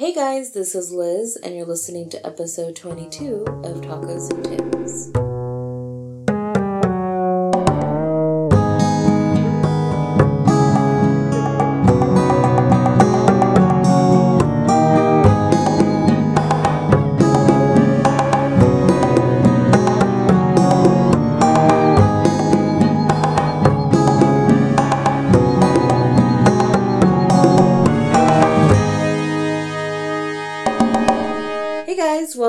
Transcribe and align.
Hey 0.00 0.14
guys, 0.14 0.52
this 0.52 0.74
is 0.74 0.90
Liz, 0.90 1.36
and 1.36 1.54
you're 1.54 1.66
listening 1.66 2.08
to 2.08 2.26
episode 2.26 2.74
22 2.74 3.44
of 3.46 3.82
Tacos 3.82 4.30
and 4.32 4.44
Tales. 4.46 5.29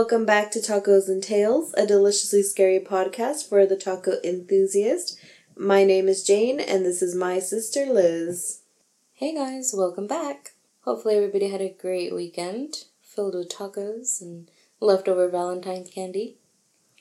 Welcome 0.01 0.25
back 0.25 0.49
to 0.49 0.57
Tacos 0.57 1.07
and 1.07 1.21
Tales, 1.21 1.75
a 1.77 1.85
deliciously 1.85 2.41
scary 2.41 2.79
podcast 2.79 3.47
for 3.47 3.67
the 3.67 3.75
taco 3.75 4.13
enthusiast. 4.23 5.15
My 5.55 5.83
name 5.83 6.07
is 6.07 6.23
Jane, 6.23 6.59
and 6.59 6.83
this 6.83 7.03
is 7.03 7.13
my 7.13 7.37
sister 7.37 7.85
Liz. 7.85 8.61
Hey 9.13 9.35
guys, 9.35 9.75
welcome 9.77 10.07
back. 10.07 10.53
Hopefully, 10.85 11.17
everybody 11.17 11.49
had 11.49 11.61
a 11.61 11.69
great 11.69 12.15
weekend 12.15 12.85
filled 12.99 13.35
with 13.35 13.49
tacos 13.49 14.19
and 14.21 14.49
leftover 14.79 15.29
Valentine's 15.29 15.91
candy. 15.91 16.37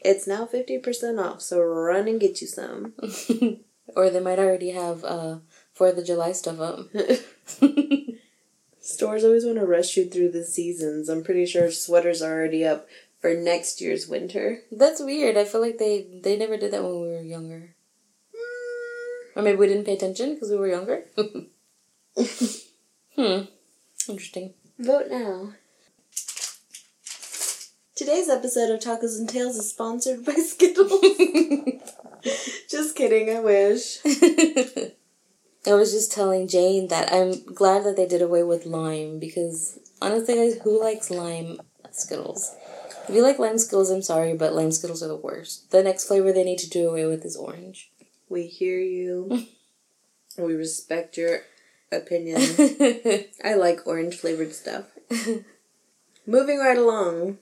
It's 0.04 0.26
now 0.26 0.44
50% 0.44 1.18
off, 1.24 1.40
so 1.40 1.58
run 1.58 2.06
and 2.06 2.20
get 2.20 2.42
you 2.42 2.46
some. 2.46 2.92
or 3.96 4.10
they 4.10 4.20
might 4.20 4.38
already 4.38 4.72
have 4.72 5.04
uh, 5.04 5.38
4th 5.74 5.96
of 5.96 6.04
July 6.04 6.32
stuff 6.32 6.60
up. 6.60 6.80
Stores 8.90 9.24
always 9.24 9.44
want 9.44 9.58
to 9.58 9.66
rush 9.66 9.96
you 9.96 10.06
through 10.06 10.32
the 10.32 10.44
seasons. 10.44 11.08
I'm 11.08 11.22
pretty 11.22 11.46
sure 11.46 11.70
sweaters 11.70 12.22
are 12.22 12.32
already 12.32 12.64
up 12.64 12.88
for 13.20 13.34
next 13.34 13.80
year's 13.80 14.08
winter. 14.08 14.62
That's 14.72 15.00
weird. 15.00 15.36
I 15.36 15.44
feel 15.44 15.60
like 15.60 15.78
they, 15.78 16.06
they 16.22 16.36
never 16.36 16.56
did 16.56 16.72
that 16.72 16.82
when 16.82 17.00
we 17.00 17.08
were 17.08 17.22
younger. 17.22 17.74
Or 19.36 19.42
maybe 19.42 19.58
we 19.58 19.68
didn't 19.68 19.84
pay 19.84 19.94
attention 19.94 20.34
because 20.34 20.50
we 20.50 20.56
were 20.56 20.66
younger. 20.66 21.04
hmm. 23.16 23.42
Interesting. 24.08 24.54
Vote 24.78 25.06
now. 25.08 25.52
Today's 27.94 28.28
episode 28.28 28.70
of 28.70 28.80
Tacos 28.80 29.18
and 29.18 29.28
Tales 29.28 29.56
is 29.56 29.70
sponsored 29.70 30.24
by 30.24 30.32
Skittles. 30.34 30.90
Just 32.68 32.96
kidding, 32.96 33.36
I 33.36 33.40
wish. 33.40 33.98
I 35.66 35.74
was 35.74 35.92
just 35.92 36.12
telling 36.12 36.48
Jane 36.48 36.88
that 36.88 37.12
I'm 37.12 37.42
glad 37.44 37.84
that 37.84 37.96
they 37.96 38.06
did 38.06 38.22
away 38.22 38.42
with 38.42 38.64
lime 38.66 39.18
because 39.18 39.78
honestly, 40.00 40.34
guys, 40.34 40.58
who 40.62 40.80
likes 40.80 41.10
lime 41.10 41.60
Skittles? 41.90 42.54
If 43.08 43.14
you 43.14 43.22
like 43.22 43.38
lime 43.38 43.58
Skittles, 43.58 43.90
I'm 43.90 44.02
sorry, 44.02 44.34
but 44.34 44.54
lime 44.54 44.72
Skittles 44.72 45.02
are 45.02 45.08
the 45.08 45.16
worst. 45.16 45.70
The 45.70 45.82
next 45.82 46.06
flavor 46.06 46.32
they 46.32 46.44
need 46.44 46.58
to 46.60 46.70
do 46.70 46.88
away 46.88 47.06
with 47.06 47.24
is 47.24 47.36
orange. 47.36 47.90
We 48.28 48.46
hear 48.46 48.78
you. 48.78 49.46
we 50.38 50.54
respect 50.54 51.16
your 51.18 51.40
opinion. 51.92 52.40
I 53.44 53.54
like 53.54 53.86
orange 53.86 54.16
flavored 54.16 54.54
stuff. 54.54 54.84
Moving 56.26 56.58
right 56.58 56.78
along. 56.78 57.38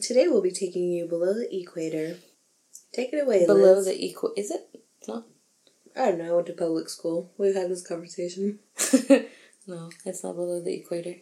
Today 0.00 0.28
we'll 0.28 0.42
be 0.42 0.50
taking 0.50 0.90
you 0.90 1.06
below 1.06 1.32
the 1.34 1.48
equator. 1.54 2.16
Take 2.92 3.12
it 3.12 3.22
away, 3.22 3.46
Below 3.46 3.76
Liz. 3.76 3.86
the 3.86 4.04
equal, 4.04 4.32
is 4.36 4.50
it? 4.50 4.68
It's 4.98 5.08
not. 5.08 5.24
I 5.94 6.06
don't 6.06 6.18
know. 6.18 6.28
I 6.28 6.32
went 6.32 6.46
to 6.46 6.52
public 6.54 6.88
school. 6.88 7.30
We've 7.36 7.54
had 7.54 7.70
this 7.70 7.86
conversation. 7.86 8.58
no, 9.66 9.90
it's 10.04 10.24
not 10.24 10.36
below 10.36 10.60
the 10.60 10.74
equator. 10.74 11.16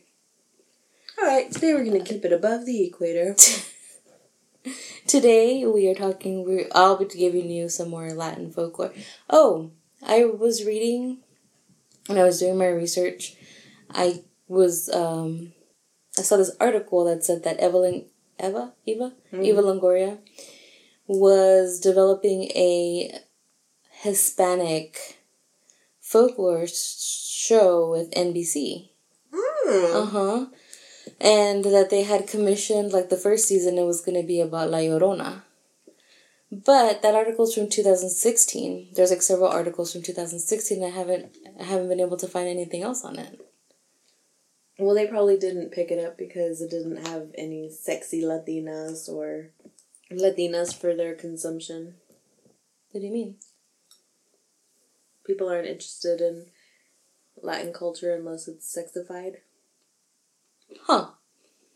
All 1.18 1.26
right. 1.26 1.50
Today 1.50 1.74
we're 1.74 1.84
gonna 1.84 2.04
keep 2.04 2.24
it 2.24 2.32
above 2.32 2.66
the 2.66 2.84
equator. 2.84 3.34
Today 5.06 5.66
we 5.66 5.88
are 5.88 5.94
talking. 5.94 6.44
We 6.44 6.66
I'll 6.72 6.96
be 6.96 7.06
giving 7.06 7.50
you 7.50 7.68
some 7.68 7.90
more 7.90 8.12
Latin 8.12 8.52
folklore. 8.52 8.92
Oh, 9.28 9.72
I 10.06 10.24
was 10.24 10.64
reading 10.64 11.18
when 12.06 12.18
I 12.18 12.24
was 12.24 12.38
doing 12.38 12.56
my 12.56 12.68
research. 12.68 13.34
I 13.90 14.22
was 14.46 14.88
um, 14.90 15.52
I 16.18 16.22
saw 16.22 16.36
this 16.36 16.54
article 16.60 17.04
that 17.06 17.24
said 17.24 17.42
that 17.42 17.58
Evelyn 17.58 18.04
Eva 18.42 18.72
Eva 18.86 19.12
Eva 19.32 19.62
Longoria 19.62 20.18
was 21.06 21.80
developing 21.80 22.44
a 22.54 23.18
Hispanic 24.02 25.18
folklore 26.00 26.66
show 26.66 27.90
with 27.90 28.10
NBC. 28.12 28.88
Hmm. 29.30 29.96
Uh 29.96 30.06
huh. 30.06 30.46
And 31.20 31.64
that 31.66 31.90
they 31.90 32.04
had 32.04 32.26
commissioned, 32.26 32.92
like 32.92 33.10
the 33.10 33.18
first 33.18 33.46
season, 33.46 33.76
it 33.76 33.84
was 33.84 34.00
going 34.00 34.18
to 34.18 34.26
be 34.26 34.40
about 34.40 34.70
La 34.70 34.78
Llorona. 34.78 35.42
But 36.50 37.02
that 37.02 37.14
article's 37.14 37.54
from 37.54 37.68
2016. 37.68 38.88
There's 38.94 39.10
like 39.10 39.20
several 39.20 39.50
articles 39.50 39.92
from 39.92 40.02
2016. 40.02 40.82
I 40.82 40.88
haven't, 40.88 41.36
I 41.60 41.64
haven't 41.64 41.88
been 41.88 42.00
able 42.00 42.16
to 42.16 42.26
find 42.26 42.48
anything 42.48 42.82
else 42.82 43.04
on 43.04 43.18
it. 43.18 43.38
Well, 44.78 44.94
they 44.94 45.06
probably 45.06 45.36
didn't 45.36 45.72
pick 45.72 45.90
it 45.90 46.02
up 46.02 46.16
because 46.16 46.62
it 46.62 46.70
didn't 46.70 47.06
have 47.06 47.28
any 47.36 47.70
sexy 47.70 48.22
Latinas 48.22 49.10
or 49.10 49.50
Latinas 50.10 50.74
for 50.74 50.96
their 50.96 51.14
consumption. 51.14 51.96
What 52.92 53.02
do 53.02 53.06
you 53.06 53.12
mean? 53.12 53.36
People 55.26 55.48
aren't 55.48 55.68
interested 55.68 56.20
in 56.20 56.46
Latin 57.42 57.72
culture 57.72 58.14
unless 58.14 58.48
it's 58.48 58.76
sexified. 58.76 59.36
Huh. 60.82 61.10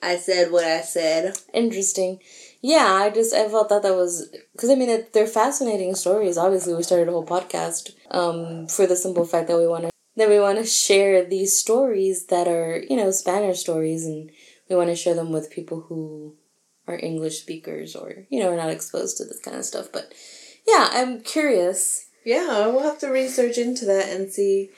I 0.02 0.16
said 0.16 0.52
what 0.52 0.64
I 0.64 0.82
said. 0.82 1.34
Interesting. 1.54 2.20
Yeah, 2.60 2.92
I 2.92 3.10
just 3.10 3.34
I 3.34 3.48
felt 3.48 3.70
that 3.70 3.82
that 3.82 3.94
was 3.94 4.28
because 4.52 4.70
I 4.70 4.74
mean 4.74 4.90
it, 4.90 5.12
they're 5.12 5.26
fascinating 5.26 5.94
stories. 5.94 6.36
Obviously, 6.36 6.74
we 6.74 6.82
started 6.82 7.08
a 7.08 7.12
whole 7.12 7.26
podcast 7.26 7.92
um, 8.10 8.66
for 8.68 8.86
the 8.86 8.96
simple 8.96 9.24
fact 9.24 9.48
that 9.48 9.56
we 9.56 9.66
want 9.66 9.84
to 9.84 9.90
that 10.16 10.28
we 10.28 10.38
want 10.38 10.58
to 10.58 10.64
share 10.66 11.24
these 11.24 11.58
stories 11.58 12.26
that 12.26 12.46
are 12.46 12.82
you 12.88 12.96
know 12.96 13.10
Spanish 13.10 13.60
stories, 13.60 14.04
and 14.04 14.30
we 14.68 14.76
want 14.76 14.90
to 14.90 14.96
share 14.96 15.14
them 15.14 15.32
with 15.32 15.50
people 15.50 15.86
who 15.88 16.36
are 16.86 16.98
English 16.98 17.40
speakers 17.40 17.96
or 17.96 18.26
you 18.28 18.40
know 18.40 18.50
are 18.52 18.56
not 18.56 18.70
exposed 18.70 19.16
to 19.16 19.24
this 19.24 19.40
kind 19.40 19.56
of 19.56 19.64
stuff. 19.64 19.88
But 19.90 20.12
yeah, 20.66 20.88
I'm 20.92 21.22
curious. 21.22 22.03
Yeah, 22.24 22.66
we'll 22.68 22.82
have 22.82 22.98
to 23.00 23.08
research 23.08 23.58
into 23.58 23.84
that 23.86 24.08
and 24.08 24.30
see 24.32 24.70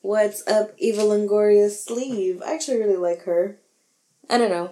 what's 0.00 0.46
up 0.48 0.72
Eva 0.78 1.02
Longoria's 1.02 1.82
sleeve. 1.84 2.42
I 2.44 2.54
actually 2.54 2.78
really 2.78 2.96
like 2.96 3.22
her. 3.22 3.58
I 4.30 4.38
don't 4.38 4.50
know. 4.50 4.70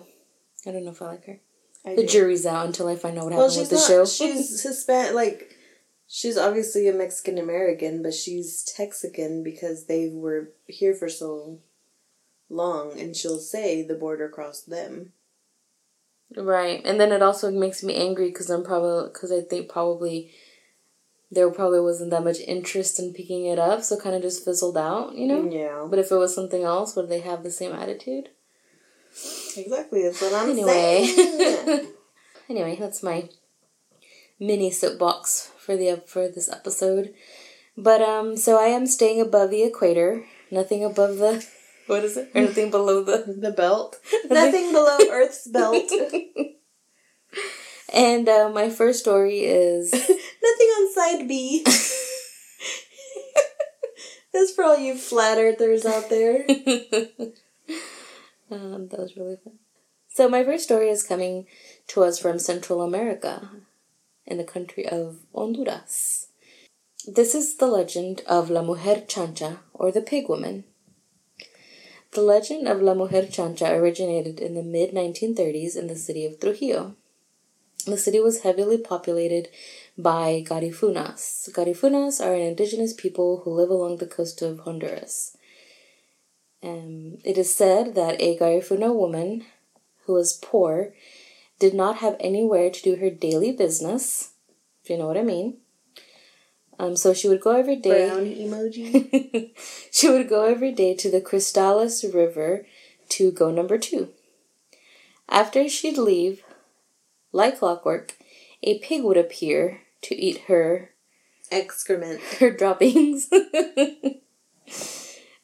I 0.66 0.70
don't 0.70 0.84
know 0.84 0.92
if 0.92 1.02
I 1.02 1.06
like 1.08 1.26
her. 1.26 1.40
I 1.84 1.94
The 1.96 2.02
do. 2.02 2.08
jury's 2.08 2.46
out 2.46 2.66
until 2.66 2.88
I 2.88 2.96
find 2.96 3.18
out 3.18 3.24
what 3.24 3.34
Well, 3.34 3.48
happened 3.48 3.60
with 3.60 3.70
the 3.70 3.76
not. 3.76 3.86
show. 3.86 4.04
She's 4.06 4.62
Hispanic. 4.66 5.14
Like, 5.14 5.56
she's 6.06 6.38
obviously 6.38 6.88
a 6.88 6.92
Mexican 6.92 7.38
American, 7.38 8.02
but 8.02 8.14
she's 8.14 8.64
Texican 8.76 9.42
because 9.42 9.86
they 9.86 10.08
were 10.08 10.50
here 10.66 10.94
for 10.94 11.08
so 11.08 11.58
long, 12.48 12.98
and 12.98 13.16
she'll 13.16 13.38
say 13.38 13.82
the 13.82 13.94
border 13.94 14.28
crossed 14.28 14.70
them. 14.70 15.12
Right, 16.34 16.80
and 16.84 16.98
then 16.98 17.12
it 17.12 17.20
also 17.22 17.50
makes 17.50 17.82
me 17.82 17.94
angry 17.94 18.28
because 18.28 18.48
I'm 18.48 18.64
probably 18.64 19.08
because 19.12 19.30
I 19.32 19.40
think 19.42 19.68
probably 19.68 20.30
there 21.32 21.50
probably 21.50 21.80
wasn't 21.80 22.10
that 22.10 22.22
much 22.24 22.38
interest 22.46 23.00
in 23.00 23.12
picking 23.14 23.46
it 23.46 23.58
up, 23.58 23.82
so 23.82 23.98
kind 23.98 24.14
of 24.14 24.22
just 24.22 24.44
fizzled 24.44 24.76
out, 24.76 25.14
you 25.16 25.26
know. 25.26 25.48
Yeah, 25.50 25.86
But 25.88 25.98
if 25.98 26.12
it 26.12 26.16
was 26.16 26.34
something 26.34 26.62
else, 26.62 26.94
would 26.94 27.08
they 27.08 27.20
have 27.20 27.42
the 27.42 27.50
same 27.50 27.72
attitude? 27.72 28.28
exactly. 29.56 30.02
That's 30.04 30.20
what 30.22 30.34
I'm 30.34 30.50
Anyway, 30.50 31.04
saying. 31.06 31.88
anyway, 32.48 32.76
that's 32.78 33.02
my 33.02 33.28
mini 34.38 34.70
soapbox 34.70 35.50
for 35.58 35.76
the 35.76 36.02
for 36.06 36.28
this 36.28 36.48
episode. 36.50 37.12
But 37.76 38.02
um, 38.02 38.36
so 38.36 38.58
I 38.60 38.66
am 38.66 38.86
staying 38.86 39.20
above 39.20 39.50
the 39.50 39.62
equator. 39.64 40.24
Nothing 40.50 40.84
above 40.84 41.16
the 41.16 41.44
what 41.86 42.04
is 42.04 42.16
it? 42.16 42.30
Or 42.34 42.42
nothing 42.42 42.70
below 42.70 43.02
the 43.04 43.24
the 43.38 43.52
belt. 43.52 43.96
Nothing 44.30 44.72
below 44.72 44.98
Earth's 45.10 45.48
belt. 45.48 45.90
And 47.92 48.28
uh, 48.28 48.48
my 48.54 48.70
first 48.70 49.00
story 49.00 49.40
is 49.40 49.92
Nothing 50.42 50.66
on 50.66 50.92
side 50.92 51.28
B. 51.28 51.64
That's 54.32 54.52
for 54.54 54.64
all 54.64 54.78
you 54.78 54.96
flat 54.96 55.38
earthers 55.38 55.84
out 55.84 56.08
there. 56.08 56.44
um, 58.50 58.88
that 58.88 58.98
was 58.98 59.16
really 59.16 59.36
fun. 59.44 59.58
So 60.08 60.28
my 60.28 60.42
first 60.44 60.64
story 60.64 60.88
is 60.88 61.02
coming 61.02 61.46
to 61.88 62.02
us 62.04 62.18
from 62.18 62.38
Central 62.38 62.82
America, 62.82 63.50
in 64.26 64.38
the 64.38 64.44
country 64.44 64.86
of 64.88 65.18
Honduras. 65.34 66.28
This 67.06 67.34
is 67.34 67.56
the 67.56 67.66
legend 67.66 68.22
of 68.26 68.50
La 68.50 68.62
Mujer 68.62 69.02
Chancha, 69.06 69.58
or 69.74 69.90
the 69.90 70.02
Pig 70.02 70.28
Woman. 70.28 70.64
The 72.12 72.22
legend 72.22 72.68
of 72.68 72.82
La 72.82 72.94
Mujer 72.94 73.22
Chancha 73.22 73.70
originated 73.72 74.38
in 74.38 74.54
the 74.54 74.62
mid 74.62 74.92
1930s 74.92 75.76
in 75.76 75.86
the 75.88 75.96
city 75.96 76.24
of 76.24 76.38
Trujillo. 76.38 76.94
The 77.84 77.98
city 77.98 78.20
was 78.20 78.42
heavily 78.42 78.78
populated 78.78 79.48
by 79.98 80.44
Garifunas. 80.46 81.50
Garifunas 81.52 82.24
are 82.24 82.34
an 82.34 82.40
indigenous 82.40 82.92
people 82.92 83.42
who 83.44 83.50
live 83.50 83.70
along 83.70 83.96
the 83.96 84.06
coast 84.06 84.42
of 84.42 84.60
Honduras. 84.60 85.36
Um, 86.62 87.18
it 87.24 87.36
is 87.36 87.54
said 87.54 87.94
that 87.94 88.20
a 88.20 88.38
Garifuna 88.38 88.94
woman 88.94 89.44
who 90.06 90.14
was 90.14 90.34
poor, 90.34 90.92
did 91.58 91.74
not 91.74 91.98
have 91.98 92.16
anywhere 92.18 92.70
to 92.70 92.82
do 92.82 92.96
her 92.96 93.10
daily 93.10 93.52
business, 93.52 94.32
if 94.82 94.90
you 94.90 94.98
know 94.98 95.06
what 95.06 95.16
I 95.16 95.22
mean. 95.22 95.58
Um, 96.78 96.96
so 96.96 97.14
she 97.14 97.28
would 97.28 97.40
go 97.40 97.54
every 97.56 97.76
day. 97.76 98.08
Brown 98.08 98.26
emoji. 98.26 99.50
she 99.92 100.08
would 100.08 100.28
go 100.28 100.44
every 100.44 100.72
day 100.72 100.94
to 100.94 101.10
the 101.10 101.20
Cristales 101.20 102.12
River 102.12 102.66
to 103.10 103.30
go 103.30 103.50
number 103.52 103.78
two. 103.78 104.08
After 105.28 105.68
she'd 105.68 105.98
leave, 105.98 106.42
like 107.32 107.58
clockwork, 107.58 108.16
a 108.62 108.78
pig 108.78 109.02
would 109.02 109.16
appear 109.16 109.80
to 110.02 110.14
eat 110.14 110.42
her 110.42 110.90
Excrement. 111.50 112.20
her 112.40 112.50
droppings. 112.50 113.28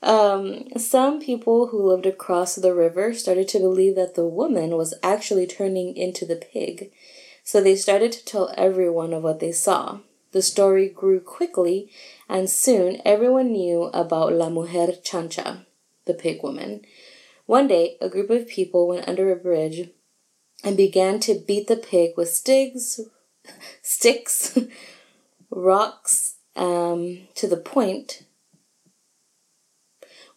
um, 0.02 0.64
some 0.76 1.20
people 1.20 1.69
who 1.69 1.87
lived 1.87 2.06
across 2.06 2.55
the 2.55 2.75
river 2.75 3.12
started 3.12 3.49
to 3.49 3.58
believe 3.58 3.94
that 3.96 4.14
the 4.14 4.26
woman 4.26 4.70
was 4.70 4.94
actually 5.02 5.46
turning 5.46 5.96
into 5.96 6.25
the 6.25 6.37
pig, 6.37 6.93
so 7.44 7.61
they 7.61 7.76
started 7.76 8.12
to 8.12 8.25
tell 8.25 8.55
everyone 8.56 9.12
of 9.12 9.23
what 9.23 9.40
they 9.40 9.52
saw. 9.52 9.99
The 10.32 10.43
story 10.43 10.88
grew 10.88 11.20
quickly, 11.20 11.90
and 12.29 12.50
soon 12.50 13.00
everyone 13.05 13.52
knew 13.52 13.85
about 13.94 14.35
La 14.35 14.50
Mujer 14.50 14.93
Chancha, 15.02 15.64
the 16.05 16.14
pig 16.14 16.43
woman. 16.43 16.82
One 17.46 17.67
day, 17.67 17.96
a 18.00 18.11
group 18.11 18.29
of 18.29 18.46
people 18.46 18.88
went 18.88 19.08
under 19.08 19.32
a 19.32 19.37
bridge 19.37 19.88
and 20.64 20.76
began 20.76 21.20
to 21.20 21.43
beat 21.46 21.69
the 21.69 21.76
pig 21.76 22.12
with 22.16 22.31
sticks, 22.31 23.00
sticks, 23.82 24.58
rocks, 25.50 26.37
um, 26.56 27.28
to 27.34 27.46
the 27.46 27.56
point, 27.56 28.25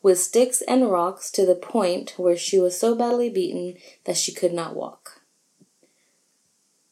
with 0.04 0.20
sticks 0.20 0.62
and 0.62 0.92
rocks 0.92 1.32
to 1.32 1.46
the 1.46 1.56
point 1.56 2.14
where 2.18 2.38
she 2.38 2.60
was 2.60 2.80
so 2.80 2.96
badly 2.96 3.30
beaten 3.30 3.76
that 4.06 4.18
she 4.18 4.34
could 4.34 4.54
not 4.54 4.76
walk. 4.76 5.22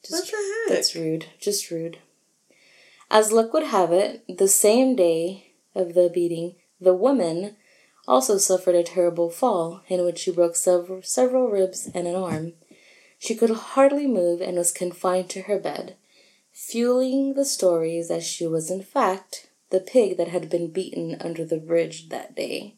What 0.10 0.26
the 0.26 0.32
heck? 0.32 0.76
That's 0.76 0.96
rude. 0.96 1.28
Just 1.40 1.70
rude. 1.70 2.00
As 3.12 3.32
luck 3.32 3.54
would 3.54 3.64
have 3.64 3.92
it, 3.92 4.24
the 4.38 4.48
same 4.48 4.96
day 4.96 5.54
of 5.76 5.94
the 5.94 6.10
beating, 6.14 6.56
the 6.80 6.94
woman 6.94 7.56
also 8.08 8.38
suffered 8.38 8.76
a 8.76 8.84
terrible 8.84 9.30
fall 9.30 9.82
in 9.88 10.04
which 10.04 10.20
she 10.20 10.32
broke 10.32 10.56
several, 10.56 11.02
several 11.04 11.50
ribs 11.50 11.90
and 11.94 12.08
an 12.08 12.16
arm. 12.16 12.54
She 13.20 13.36
could 13.36 13.50
hardly 13.50 14.08
move 14.08 14.42
and 14.42 14.58
was 14.58 14.72
confined 14.72 15.30
to 15.32 15.42
her 15.42 15.60
bed, 15.60 15.98
fueling 16.54 17.34
the 17.34 17.44
stories 17.44 18.08
that 18.08 18.24
she 18.24 18.48
was, 18.48 18.72
in 18.72 18.82
fact, 18.82 19.50
the 19.70 19.82
pig 19.82 20.16
that 20.18 20.30
had 20.30 20.50
been 20.50 20.72
beaten 20.72 21.18
under 21.20 21.44
the 21.44 21.58
bridge 21.58 22.08
that 22.10 22.34
day. 22.34 22.76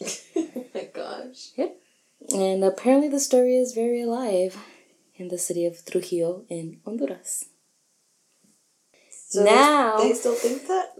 oh 0.36 0.64
my 0.74 0.88
gosh. 0.92 1.50
Yep. 1.56 1.76
And 2.34 2.64
apparently 2.64 3.08
the 3.10 3.20
story 3.20 3.56
is 3.56 3.74
very 3.74 4.00
alive 4.00 4.56
in 5.16 5.28
the 5.28 5.38
city 5.38 5.66
of 5.66 5.84
Trujillo 5.84 6.44
in 6.48 6.80
Honduras. 6.86 7.44
So 9.10 9.44
Now- 9.44 9.98
they, 9.98 10.08
they 10.08 10.14
still 10.14 10.34
think 10.34 10.66
that? 10.66 10.96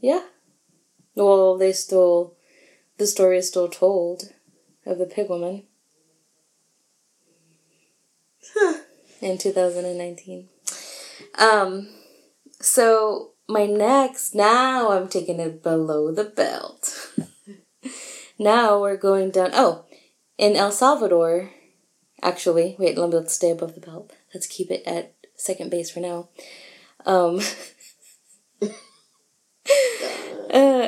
Yeah. 0.00 0.24
Well, 1.14 1.56
they 1.56 1.72
still, 1.72 2.34
the 2.98 3.06
story 3.06 3.38
is 3.38 3.48
still 3.48 3.68
told 3.68 4.32
of 4.84 4.98
the 4.98 5.06
pig 5.06 5.30
woman 5.30 5.64
In 9.20 9.38
2019. 9.38 10.48
Um, 11.38 11.88
so 12.60 13.32
my 13.48 13.66
next, 13.66 14.34
now 14.34 14.92
I'm 14.92 15.08
taking 15.08 15.38
it 15.40 15.62
below 15.62 16.12
the 16.12 16.24
belt. 16.24 17.12
now 18.38 18.80
we're 18.80 18.96
going 18.96 19.30
down, 19.30 19.50
oh, 19.52 19.84
in 20.38 20.56
El 20.56 20.72
Salvador, 20.72 21.50
actually, 22.22 22.76
wait, 22.78 22.96
let 22.96 23.10
me 23.10 23.16
let's 23.16 23.34
stay 23.34 23.50
above 23.50 23.74
the 23.74 23.80
belt. 23.80 24.12
Let's 24.34 24.46
keep 24.46 24.70
it 24.70 24.82
at 24.86 25.14
second 25.36 25.70
base 25.70 25.90
for 25.90 26.00
now. 26.00 26.28
Um, 27.04 27.40
uh, 28.62 28.68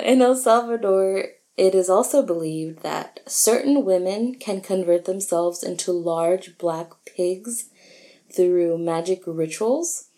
in 0.05 0.23
El 0.23 0.37
Salvador, 0.37 1.27
it 1.57 1.75
is 1.75 1.89
also 1.89 2.23
believed 2.23 2.83
that 2.83 3.21
certain 3.27 3.85
women 3.85 4.35
can 4.35 4.61
convert 4.61 5.05
themselves 5.05 5.63
into 5.63 5.93
large 5.93 6.59
black 6.59 6.91
pigs 7.07 7.71
through 8.35 8.79
magic 8.79 9.23
rituals. 9.27 10.09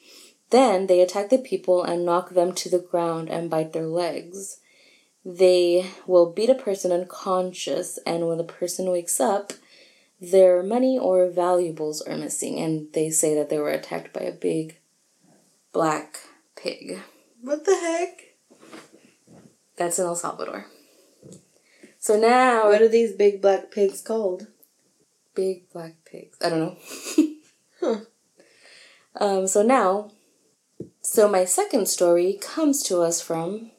Then 0.51 0.87
they 0.87 1.01
attack 1.01 1.29
the 1.29 1.39
people 1.39 1.83
and 1.83 2.07
knock 2.07 2.31
them 2.31 2.53
to 2.55 2.71
the 2.71 2.79
ground 2.79 3.29
and 3.29 3.51
bite 3.51 3.73
their 3.73 3.87
legs. 3.87 4.61
They 5.25 5.91
will 6.07 6.33
beat 6.33 6.51
a 6.51 6.55
person 6.55 6.93
unconscious, 6.93 7.99
and 8.07 8.29
when 8.29 8.39
the 8.39 8.45
person 8.45 8.91
wakes 8.91 9.21
up, 9.21 9.53
their 10.21 10.63
money 10.63 10.99
or 10.99 11.29
valuables 11.29 12.01
are 12.01 12.17
missing, 12.17 12.59
and 12.61 12.93
they 12.93 13.11
say 13.11 13.35
that 13.35 13.51
they 13.51 13.59
were 13.59 13.71
attacked 13.71 14.13
by 14.13 14.21
a 14.21 14.33
big 14.33 14.79
black 15.73 16.21
pig. 16.55 17.01
What 17.43 17.65
the 17.65 17.77
heck? 17.77 18.37
That's 19.77 19.99
in 19.99 20.07
El 20.07 20.15
Salvador. 20.15 20.67
So 22.07 22.17
now, 22.17 22.69
What 22.69 22.83
are 22.83 22.89
these 22.89 23.15
big 23.15 23.43
black 23.43 23.73
pigs 23.73 24.01
called? 24.01 24.47
big 25.35 25.69
black 25.73 25.97
pigs. 26.05 26.39
I 26.41 26.51
don't 26.51 26.61
know. 26.61 26.77
Huh. 27.81 28.01
Um, 29.17 29.47
so 29.49 29.63
now, 29.63 30.13
so 31.03 31.29
my 31.29 31.45
second 31.45 31.89
story 31.89 32.39
comes 32.41 32.85
to 32.85 33.01
us 33.01 33.21
from 33.21 33.73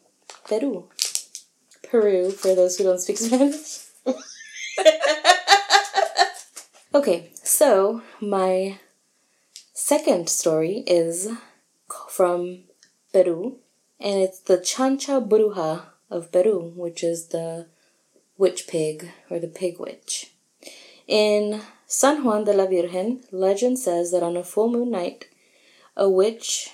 Peru. 0.44 0.90
Peru, 1.90 2.32
for 2.32 2.54
those 2.54 2.78
who 2.78 2.84
don't 2.84 3.00
speak 3.00 3.18
Spanish. 3.28 3.86
okay, 6.94 7.32
so 7.44 8.02
my 8.20 8.78
second 9.74 10.28
story 10.28 10.84
is 10.86 11.30
from 12.10 12.66
Peru, 13.14 13.60
and 14.02 14.20
it's 14.20 14.42
the 14.42 14.58
Chancha 14.58 15.26
Bruja 15.26 15.84
of 16.10 16.30
Peru, 16.34 16.74
which 16.76 17.06
is 17.06 17.30
the 17.30 17.68
witch 18.38 18.68
pig 18.68 19.12
or 19.30 19.39
the 19.39 19.48
pig 19.48 19.80
witch. 19.80 20.31
In 21.07 21.62
San 21.86 22.24
Juan 22.24 22.44
de 22.44 22.54
la 22.54 22.66
Virgen, 22.66 23.24
legend 23.31 23.80
says 23.80 24.12
that 24.12 24.24
on 24.24 24.36
a 24.36 24.44
full 24.44 24.69
moon 24.69 24.92
night, 24.92 25.25
a 25.95 26.10
witch 26.10 26.72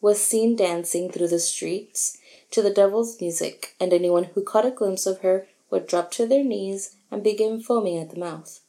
was 0.00 0.22
seen 0.22 0.54
dancing 0.54 1.10
through 1.10 1.28
the 1.28 1.40
streets 1.40 2.18
to 2.50 2.62
the 2.62 2.72
devil's 2.72 3.20
music, 3.20 3.74
and 3.80 3.92
anyone 3.92 4.24
who 4.24 4.42
caught 4.42 4.66
a 4.66 4.70
glimpse 4.70 5.06
of 5.06 5.20
her 5.20 5.46
would 5.70 5.86
drop 5.86 6.10
to 6.12 6.26
their 6.26 6.44
knees 6.44 6.96
and 7.10 7.22
begin 7.22 7.60
foaming 7.60 7.98
at 7.98 8.10
the 8.10 8.20
mouth. 8.20 8.60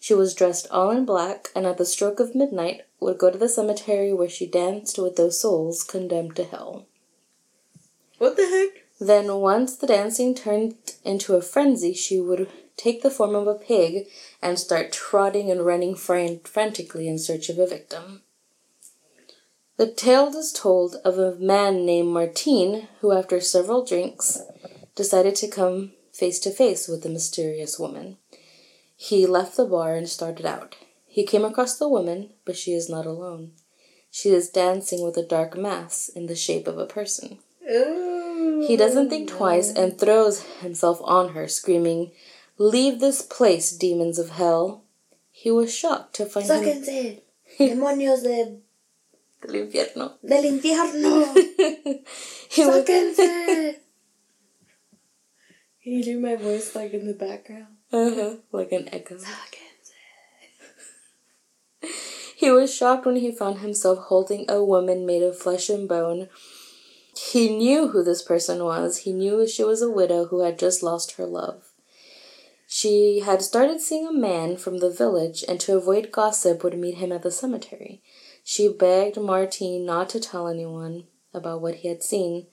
She 0.00 0.14
was 0.14 0.34
dressed 0.34 0.68
all 0.70 0.90
in 0.90 1.04
black, 1.04 1.48
and 1.56 1.66
at 1.66 1.76
the 1.76 1.84
stroke 1.84 2.20
of 2.20 2.34
midnight 2.34 2.82
would 3.00 3.18
go 3.18 3.30
to 3.30 3.38
the 3.38 3.48
cemetery 3.48 4.12
where 4.12 4.28
she 4.28 4.46
danced 4.46 4.98
with 4.98 5.16
those 5.16 5.40
souls 5.40 5.82
condemned 5.82 6.36
to 6.36 6.44
hell. 6.44 6.86
What 8.18 8.36
the 8.36 8.46
heck? 8.46 8.87
Then, 9.00 9.32
once 9.36 9.76
the 9.76 9.86
dancing 9.86 10.34
turned 10.34 10.74
into 11.04 11.36
a 11.36 11.42
frenzy, 11.42 11.94
she 11.94 12.20
would 12.20 12.50
take 12.76 13.02
the 13.02 13.10
form 13.10 13.34
of 13.34 13.46
a 13.46 13.54
pig 13.54 14.08
and 14.42 14.58
start 14.58 14.92
trotting 14.92 15.50
and 15.50 15.64
running 15.64 15.94
fran- 15.94 16.40
frantically 16.40 17.06
in 17.06 17.18
search 17.18 17.48
of 17.48 17.58
a 17.58 17.66
victim. 17.66 18.22
The 19.76 19.86
tale 19.86 20.34
is 20.36 20.52
told 20.52 20.96
of 21.04 21.18
a 21.18 21.36
man 21.36 21.86
named 21.86 22.08
Martin 22.08 22.88
who, 23.00 23.12
after 23.12 23.40
several 23.40 23.84
drinks, 23.84 24.40
decided 24.96 25.36
to 25.36 25.48
come 25.48 25.92
face 26.12 26.40
to 26.40 26.50
face 26.50 26.88
with 26.88 27.04
the 27.04 27.08
mysterious 27.08 27.78
woman. 27.78 28.16
He 28.96 29.26
left 29.26 29.56
the 29.56 29.64
bar 29.64 29.94
and 29.94 30.08
started 30.08 30.44
out. 30.44 30.74
He 31.06 31.24
came 31.24 31.44
across 31.44 31.78
the 31.78 31.88
woman, 31.88 32.30
but 32.44 32.56
she 32.56 32.72
is 32.72 32.88
not 32.88 33.06
alone. 33.06 33.52
She 34.10 34.30
is 34.30 34.50
dancing 34.50 35.04
with 35.04 35.16
a 35.16 35.22
dark 35.22 35.56
mass 35.56 36.08
in 36.08 36.26
the 36.26 36.34
shape 36.34 36.66
of 36.66 36.78
a 36.78 36.86
person. 36.86 37.38
Ooh. 37.70 38.17
He 38.66 38.76
doesn't 38.76 39.08
think 39.10 39.28
twice 39.30 39.72
and 39.72 39.98
throws 39.98 40.42
himself 40.60 41.00
on 41.04 41.30
her, 41.30 41.48
screaming, 41.48 42.12
Leave 42.58 42.98
this 43.00 43.22
place, 43.22 43.70
demons 43.70 44.18
of 44.18 44.30
hell. 44.30 44.82
He 45.30 45.50
was 45.50 45.72
shocked 45.74 46.14
to 46.16 46.26
find 46.26 46.46
him 46.46 46.82
Sáquense. 46.82 47.20
Demonios 47.58 48.22
de, 48.22 48.58
del 49.46 49.54
infierno. 49.54 50.12
del 50.26 50.44
infierno. 50.44 51.34
Sáquense. 52.50 53.76
Can 55.84 55.92
you 55.92 56.02
do 56.02 56.18
my 56.20 56.34
voice 56.36 56.74
like 56.74 56.92
in 56.92 57.06
the 57.06 57.14
background? 57.14 57.76
uh-huh, 57.92 58.36
like 58.52 58.72
an 58.72 58.88
echo. 58.92 59.14
Sáquense. 59.16 59.92
He 62.36 62.50
was 62.52 62.72
shocked 62.72 63.04
when 63.06 63.16
he 63.16 63.32
found 63.32 63.58
himself 63.60 63.98
holding 64.06 64.48
a 64.48 64.62
woman 64.62 65.04
made 65.06 65.22
of 65.24 65.36
flesh 65.38 65.68
and 65.68 65.88
bone. 65.88 66.28
He 67.18 67.54
knew 67.54 67.88
who 67.88 68.02
this 68.02 68.22
person 68.22 68.64
was. 68.64 68.98
He 68.98 69.12
knew 69.12 69.46
she 69.46 69.64
was 69.64 69.82
a 69.82 69.90
widow 69.90 70.26
who 70.26 70.40
had 70.40 70.58
just 70.58 70.82
lost 70.82 71.12
her 71.12 71.26
love. 71.26 71.72
She 72.66 73.20
had 73.20 73.42
started 73.42 73.80
seeing 73.80 74.06
a 74.06 74.12
man 74.12 74.56
from 74.56 74.78
the 74.78 74.90
village 74.90 75.44
and 75.48 75.58
to 75.60 75.76
avoid 75.76 76.12
gossip 76.12 76.62
would 76.62 76.78
meet 76.78 76.96
him 76.96 77.12
at 77.12 77.22
the 77.22 77.30
cemetery. 77.30 78.02
She 78.44 78.68
begged 78.68 79.18
Martine 79.18 79.84
not 79.84 80.08
to 80.10 80.20
tell 80.20 80.48
anyone 80.48 81.04
about 81.34 81.60
what 81.60 81.76
he 81.76 81.88
had 81.88 82.02
seen. 82.02 82.46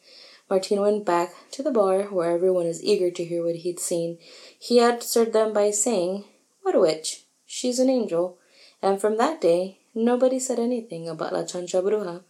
Martine 0.50 0.82
went 0.82 1.06
back 1.06 1.34
to 1.52 1.64
the 1.64 1.72
bar 1.72 2.04
where 2.04 2.32
everyone 2.32 2.66
is 2.66 2.84
eager 2.84 3.12
to 3.12 3.26
hear 3.26 3.44
what 3.44 3.58
he'd 3.58 3.80
seen. 3.80 4.18
He 4.58 4.80
answered 4.80 5.34
them 5.34 5.54
by 5.54 5.72
saying, 5.72 6.26
What 6.62 6.76
a 6.76 6.80
witch. 6.80 7.26
She's 7.46 7.80
an 7.80 7.90
angel. 7.90 8.38
And 8.82 9.00
from 9.00 9.18
that 9.18 9.42
day, 9.42 9.80
nobody 9.94 10.40
said 10.40 10.60
anything 10.60 11.08
about 11.08 11.34
La 11.34 11.44
Chancha 11.44 11.82
Bruja. 11.84 12.24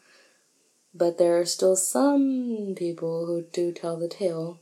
But 0.98 1.18
there 1.18 1.38
are 1.38 1.46
still 1.46 1.75
some 1.75 2.74
people 2.78 3.25
who 3.25 3.44
do 3.52 3.74
tell 3.74 3.98
the 3.98 4.08
tale 4.08 4.62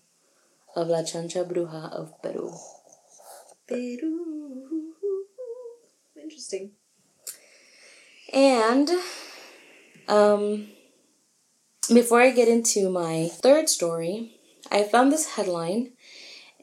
of 0.75 0.87
La 0.87 1.03
Chancha 1.03 1.47
Bruja 1.47 1.93
of 1.93 2.19
Peru. 2.23 2.51
Peru. 3.67 4.93
Interesting. 6.19 6.71
And 8.33 8.89
um, 10.07 10.69
before 11.93 12.21
I 12.21 12.31
get 12.31 12.47
into 12.47 12.89
my 12.89 13.29
third 13.31 13.69
story, 13.69 14.39
I 14.71 14.81
found 14.81 15.11
this 15.11 15.35
headline, 15.35 15.91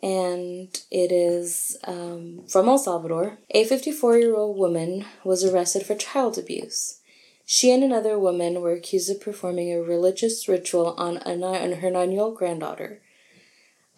and 0.02 0.68
it 0.90 1.12
is 1.12 1.76
um, 1.84 2.42
from 2.48 2.68
El 2.68 2.78
Salvador. 2.78 3.38
A 3.50 3.62
54 3.62 4.18
year 4.18 4.34
old 4.34 4.58
woman 4.58 5.04
was 5.22 5.44
arrested 5.44 5.86
for 5.86 5.94
child 5.94 6.38
abuse. 6.38 6.99
She 7.52 7.72
and 7.72 7.82
another 7.82 8.16
woman 8.16 8.60
were 8.60 8.70
accused 8.70 9.10
of 9.10 9.20
performing 9.20 9.72
a 9.72 9.82
religious 9.82 10.46
ritual 10.46 10.94
on, 10.96 11.16
a 11.16 11.34
ni- 11.34 11.58
on 11.58 11.72
her 11.72 11.90
nine 11.90 12.12
year 12.12 12.20
old 12.20 12.36
granddaughter. 12.36 13.02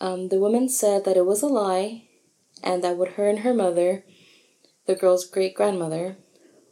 Um, 0.01 0.29
the 0.29 0.39
woman 0.39 0.71
said 0.71 1.05
that 1.05 1.19
it 1.19 1.27
was 1.27 1.43
a 1.43 1.49
lie 1.49 2.05
and 2.63 2.83
that 2.83 2.97
what 2.97 3.11
her 3.11 3.29
and 3.29 3.41
her 3.41 3.53
mother, 3.53 4.07
the 4.87 4.95
girl's 4.95 5.27
great 5.27 5.55
grandmother, 5.55 6.17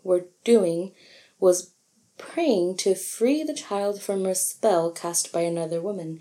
were 0.02 0.28
doing 0.42 0.94
was 1.38 1.74
praying 2.16 2.78
to 2.78 2.94
free 2.94 3.42
the 3.42 3.52
child 3.52 4.00
from 4.00 4.24
a 4.24 4.34
spell 4.34 4.90
cast 4.90 5.34
by 5.34 5.42
another 5.42 5.82
woman 5.82 6.18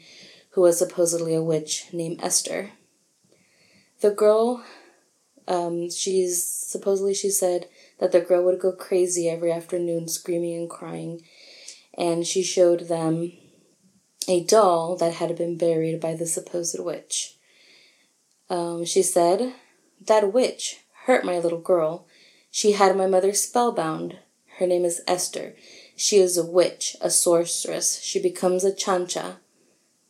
who 0.49 0.61
was 0.61 0.77
supposedly 0.77 1.33
a 1.33 1.41
witch 1.41 1.85
named 1.93 2.19
Esther. 2.21 2.71
The 4.01 4.11
girl, 4.11 4.61
um, 5.49 5.89
she's 5.89 6.45
supposedly 6.45 7.15
she 7.15 7.31
said 7.31 7.67
that 7.99 8.11
the 8.11 8.21
girl 8.21 8.45
would 8.45 8.59
go 8.59 8.71
crazy 8.71 9.27
every 9.27 9.51
afternoon 9.51 10.07
screaming 10.07 10.55
and 10.55 10.69
crying, 10.69 11.23
and 11.97 12.25
she 12.25 12.43
showed 12.43 12.87
them 12.87 13.31
a 14.27 14.43
doll 14.43 14.95
that 14.97 15.13
had 15.13 15.35
been 15.35 15.57
buried 15.57 15.99
by 15.99 16.13
the 16.13 16.27
supposed 16.27 16.79
witch. 16.79 17.35
Um, 18.47 18.85
she 18.85 19.01
said, 19.01 19.53
That 19.99 20.31
witch 20.31 20.81
hurt 21.05 21.25
my 21.25 21.39
little 21.39 21.59
girl. 21.59 22.05
She 22.51 22.73
had 22.73 22.95
my 22.95 23.07
mother 23.07 23.33
spellbound. 23.33 24.19
Her 24.59 24.67
name 24.67 24.85
is 24.85 25.01
Esther. 25.07 25.55
She 25.95 26.17
is 26.17 26.37
a 26.37 26.45
witch, 26.45 26.95
a 27.01 27.09
sorceress. 27.09 28.01
She 28.01 28.21
becomes 28.21 28.63
a 28.63 28.71
chancha, 28.71 29.37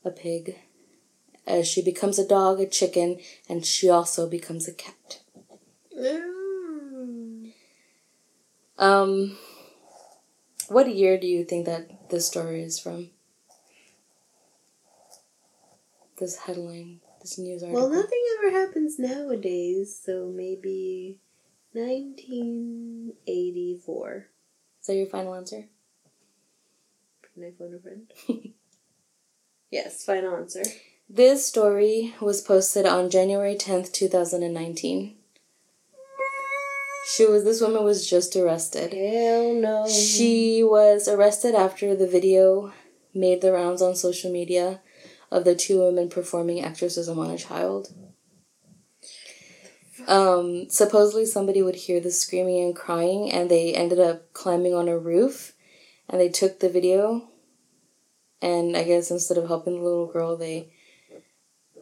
a 0.04 0.12
pig. 0.12 0.58
As 1.48 1.68
she 1.68 1.82
becomes 1.82 2.20
a 2.20 2.28
dog, 2.28 2.60
a 2.60 2.68
chicken, 2.68 3.20
and 3.48 3.66
she 3.66 3.90
also 3.90 4.30
becomes 4.30 4.68
a 4.68 4.74
cat. 4.74 5.19
Mm. 6.00 7.52
Um, 8.78 9.38
what 10.70 10.94
year 10.94 11.20
do 11.20 11.28
you 11.28 11.44
think 11.44 11.66
that 11.66 12.10
this 12.10 12.26
story 12.28 12.64
is 12.64 12.80
from? 12.80 13.10
This 16.18 16.38
headline, 16.38 17.02
this 17.22 17.38
news 17.38 17.62
article. 17.64 17.82
Well, 17.82 17.90
nothing 17.90 18.24
ever 18.38 18.52
happens 18.52 18.98
nowadays, 19.00 20.00
so 20.04 20.32
maybe 20.34 21.20
1984. 21.74 24.28
Is 24.82 24.88
that 24.88 24.96
your 24.96 25.08
final 25.08 25.36
answer? 25.36 25.66
Can 27.34 27.44
I 27.44 27.52
phone 27.58 27.76
a 27.76 27.80
friend? 27.80 28.10
yes, 29.72 30.06
final 30.06 30.36
answer. 30.36 30.64
This 31.10 31.46
story 31.46 32.14
was 32.22 32.42
posted 32.42 32.86
on 32.86 33.10
January 33.10 33.56
10th, 33.56 33.92
2019. 33.94 35.16
She 37.10 37.26
was 37.26 37.44
this 37.44 37.60
woman 37.60 37.84
was 37.84 38.08
just 38.08 38.36
arrested. 38.36 38.94
Hell 38.94 39.54
no. 39.56 39.88
She 39.88 40.64
was 40.64 41.08
arrested 41.08 41.56
after 41.56 41.96
the 41.96 42.08
video 42.08 42.72
made 43.16 43.42
the 43.42 43.52
rounds 43.52 43.82
on 43.82 43.96
social 43.96 44.32
media 44.32 44.82
of 45.32 45.44
the 45.44 45.56
two 45.56 45.80
women 45.80 46.10
performing 46.10 46.64
exorcism 46.64 47.18
on 47.18 47.32
a 47.32 47.38
child. 47.38 47.92
Um, 50.08 50.70
supposedly 50.70 51.26
somebody 51.26 51.64
would 51.64 51.76
hear 51.76 52.00
the 52.00 52.12
screaming 52.12 52.64
and 52.64 52.76
crying 52.76 53.32
and 53.32 53.50
they 53.50 53.74
ended 53.74 54.00
up 54.00 54.32
climbing 54.34 54.76
on 54.76 54.88
a 54.88 54.98
roof 54.98 55.54
and 56.08 56.22
they 56.22 56.30
took 56.30 56.60
the 56.60 56.70
video 56.70 57.28
and 58.42 58.78
I 58.78 58.84
guess 58.84 59.10
instead 59.10 59.38
of 59.38 59.48
helping 59.48 59.76
the 59.78 59.84
little 59.84 60.12
girl 60.12 60.38
they 60.38 60.72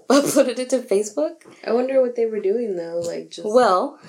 uploaded 0.09 0.59
it 0.59 0.69
to 0.69 0.79
Facebook. 0.79 1.41
I 1.65 1.73
wonder 1.73 2.01
what 2.01 2.15
they 2.15 2.25
were 2.25 2.39
doing 2.39 2.77
though, 2.77 2.99
like 2.99 3.31
just 3.31 3.47
Well, 3.47 3.99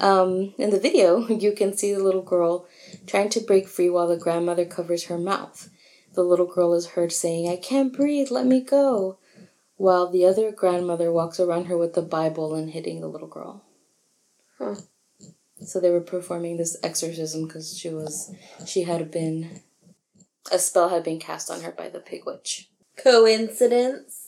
um, 0.00 0.54
in 0.56 0.70
the 0.70 0.78
video, 0.78 1.26
you 1.28 1.52
can 1.52 1.76
see 1.76 1.92
the 1.92 2.02
little 2.02 2.22
girl 2.22 2.66
trying 3.06 3.28
to 3.30 3.40
break 3.40 3.66
free 3.66 3.90
while 3.90 4.06
the 4.06 4.16
grandmother 4.16 4.64
covers 4.64 5.04
her 5.04 5.18
mouth. 5.18 5.68
The 6.14 6.22
little 6.22 6.46
girl 6.46 6.74
is 6.74 6.88
heard 6.88 7.12
saying, 7.12 7.48
I 7.48 7.56
can't 7.56 7.92
breathe, 7.92 8.30
let 8.30 8.46
me 8.46 8.60
go, 8.60 9.18
while 9.76 10.10
the 10.10 10.24
other 10.24 10.52
grandmother 10.52 11.12
walks 11.12 11.40
around 11.40 11.66
her 11.66 11.76
with 11.76 11.94
the 11.94 12.02
Bible 12.02 12.54
and 12.54 12.70
hitting 12.70 13.00
the 13.00 13.08
little 13.08 13.28
girl. 13.28 13.64
Huh. 14.58 14.76
So 15.60 15.80
they 15.80 15.90
were 15.90 16.00
performing 16.00 16.56
this 16.56 16.76
exorcism 16.82 17.46
because 17.46 17.76
she 17.76 17.90
was, 17.90 18.32
she 18.64 18.84
had 18.84 19.10
been, 19.10 19.60
a 20.52 20.58
spell 20.58 20.88
had 20.88 21.02
been 21.02 21.18
cast 21.18 21.50
on 21.50 21.62
her 21.62 21.72
by 21.72 21.88
the 21.88 22.00
pig 22.00 22.22
witch. 22.26 22.70
coincidence. 22.96 24.27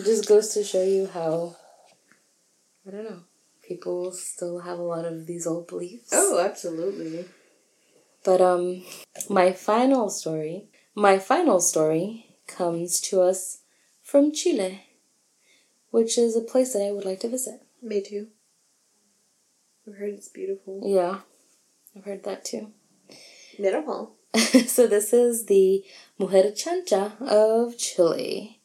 It 0.00 0.06
just 0.06 0.26
goes 0.26 0.54
to 0.54 0.64
show 0.64 0.82
you 0.82 1.08
how, 1.12 1.56
I 2.88 2.90
don't 2.90 3.04
know, 3.04 3.20
people 3.62 4.10
still 4.12 4.60
have 4.60 4.78
a 4.78 4.82
lot 4.82 5.04
of 5.04 5.26
these 5.26 5.46
old 5.46 5.68
beliefs. 5.68 6.08
Oh, 6.10 6.40
absolutely. 6.40 7.26
But 8.24 8.40
um 8.40 8.82
my 9.28 9.52
final 9.52 10.08
story, 10.08 10.70
my 10.94 11.18
final 11.18 11.60
story 11.60 12.38
comes 12.46 12.98
to 13.08 13.20
us 13.20 13.58
from 14.02 14.32
Chile, 14.32 14.86
which 15.90 16.16
is 16.16 16.34
a 16.34 16.40
place 16.40 16.72
that 16.72 16.82
I 16.82 16.92
would 16.92 17.04
like 17.04 17.20
to 17.20 17.28
visit. 17.28 17.60
Me 17.82 18.00
too. 18.00 18.28
I've 19.86 19.96
heard 19.96 20.14
it's 20.14 20.28
beautiful. 20.28 20.80
Yeah. 20.82 21.18
I've 21.94 22.04
heard 22.06 22.24
that 22.24 22.46
too. 22.46 22.72
Beautiful. 23.58 24.14
so 24.66 24.86
this 24.86 25.12
is 25.12 25.44
the 25.44 25.84
Mujer 26.18 26.52
Chancha 26.52 27.20
of 27.20 27.76
Chile. 27.76 28.59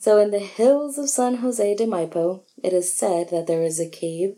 So 0.00 0.18
in 0.18 0.30
the 0.30 0.38
hills 0.38 0.96
of 0.96 1.10
San 1.10 1.36
Jose 1.36 1.74
de 1.74 1.84
Maipo, 1.84 2.40
it 2.62 2.72
is 2.72 2.90
said 2.90 3.28
that 3.28 3.46
there 3.46 3.62
is 3.62 3.78
a 3.78 3.86
cave 3.86 4.34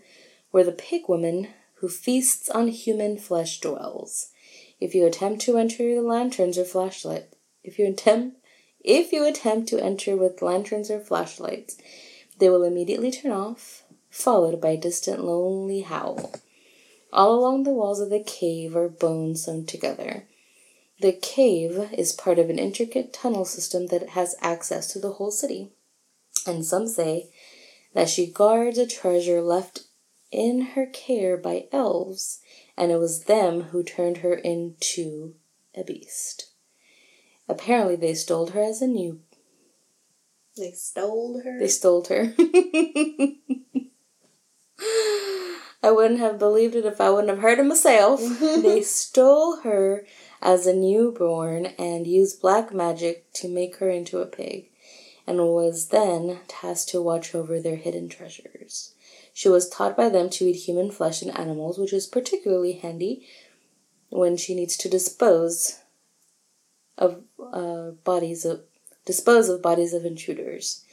where 0.50 0.64
the 0.64 0.72
pig 0.72 1.02
woman 1.08 1.50
who 1.74 1.88
feasts 1.88 2.50
on 2.50 2.66
human 2.66 3.16
flesh 3.16 3.60
dwells. 3.60 4.32
If 4.80 4.92
you 4.92 5.06
attempt 5.06 5.42
to 5.42 5.58
enter 5.58 5.94
the 5.94 6.02
lanterns 6.02 6.58
or 6.58 6.64
flashlight, 6.64 7.26
if 7.62 7.78
you 7.78 7.86
attempt 7.86 8.38
if 8.80 9.12
you 9.12 9.24
attempt 9.24 9.68
to 9.68 9.80
enter 9.80 10.16
with 10.16 10.42
lanterns 10.42 10.90
or 10.90 10.98
flashlights, 10.98 11.76
they 12.38 12.48
will 12.48 12.64
immediately 12.64 13.12
turn 13.12 13.30
off, 13.30 13.84
followed 14.10 14.60
by 14.60 14.70
a 14.70 14.76
distant 14.76 15.24
lonely 15.24 15.82
howl. 15.82 16.32
All 17.12 17.38
along 17.38 17.62
the 17.62 17.70
walls 17.70 18.00
of 18.00 18.10
the 18.10 18.18
cave 18.18 18.74
are 18.74 18.88
bones 18.88 19.44
sewn 19.44 19.66
together. 19.66 20.24
The 21.02 21.12
cave 21.12 21.90
is 21.98 22.12
part 22.12 22.38
of 22.38 22.48
an 22.48 22.60
intricate 22.60 23.12
tunnel 23.12 23.44
system 23.44 23.88
that 23.88 24.10
has 24.10 24.36
access 24.40 24.86
to 24.92 25.00
the 25.00 25.14
whole 25.14 25.32
city. 25.32 25.72
And 26.46 26.64
some 26.64 26.86
say 26.86 27.28
that 27.92 28.08
she 28.08 28.30
guards 28.30 28.78
a 28.78 28.86
treasure 28.86 29.42
left 29.42 29.82
in 30.30 30.60
her 30.60 30.86
care 30.86 31.36
by 31.36 31.66
elves, 31.72 32.38
and 32.76 32.92
it 32.92 33.00
was 33.00 33.24
them 33.24 33.62
who 33.62 33.82
turned 33.82 34.18
her 34.18 34.34
into 34.34 35.34
a 35.74 35.82
beast. 35.82 36.52
Apparently, 37.48 37.96
they 37.96 38.14
stole 38.14 38.50
her 38.50 38.62
as 38.62 38.80
a 38.80 38.86
new. 38.86 39.22
They 40.56 40.70
stole 40.70 41.42
her. 41.44 41.58
They 41.58 41.66
stole 41.66 42.04
her. 42.04 42.32
I 45.82 45.90
wouldn't 45.90 46.20
have 46.20 46.38
believed 46.38 46.76
it 46.76 46.86
if 46.86 47.00
I 47.00 47.10
wouldn't 47.10 47.30
have 47.30 47.40
heard 47.40 47.58
it 47.58 47.64
myself. 47.64 48.20
they 48.40 48.82
stole 48.82 49.62
her 49.62 50.06
as 50.42 50.66
a 50.66 50.74
newborn 50.74 51.66
and 51.78 52.06
used 52.06 52.42
black 52.42 52.74
magic 52.74 53.32
to 53.32 53.48
make 53.48 53.76
her 53.76 53.88
into 53.88 54.18
a 54.18 54.26
pig, 54.26 54.68
and 55.26 55.38
was 55.38 55.88
then 55.88 56.40
tasked 56.48 56.90
to 56.90 57.00
watch 57.00 57.34
over 57.34 57.60
their 57.60 57.76
hidden 57.76 58.08
treasures. 58.08 58.94
She 59.32 59.48
was 59.48 59.68
taught 59.68 59.96
by 59.96 60.08
them 60.08 60.28
to 60.30 60.44
eat 60.44 60.56
human 60.56 60.90
flesh 60.90 61.22
and 61.22 61.36
animals, 61.38 61.78
which 61.78 61.92
is 61.92 62.06
particularly 62.06 62.72
handy 62.72 63.26
when 64.10 64.36
she 64.36 64.54
needs 64.54 64.76
to 64.78 64.90
dispose 64.90 65.78
of 66.98 67.22
uh, 67.52 67.92
bodies 68.04 68.44
of 68.44 68.62
dispose 69.06 69.48
of 69.48 69.62
bodies 69.62 69.94
of 69.94 70.04
intruders. 70.04 70.84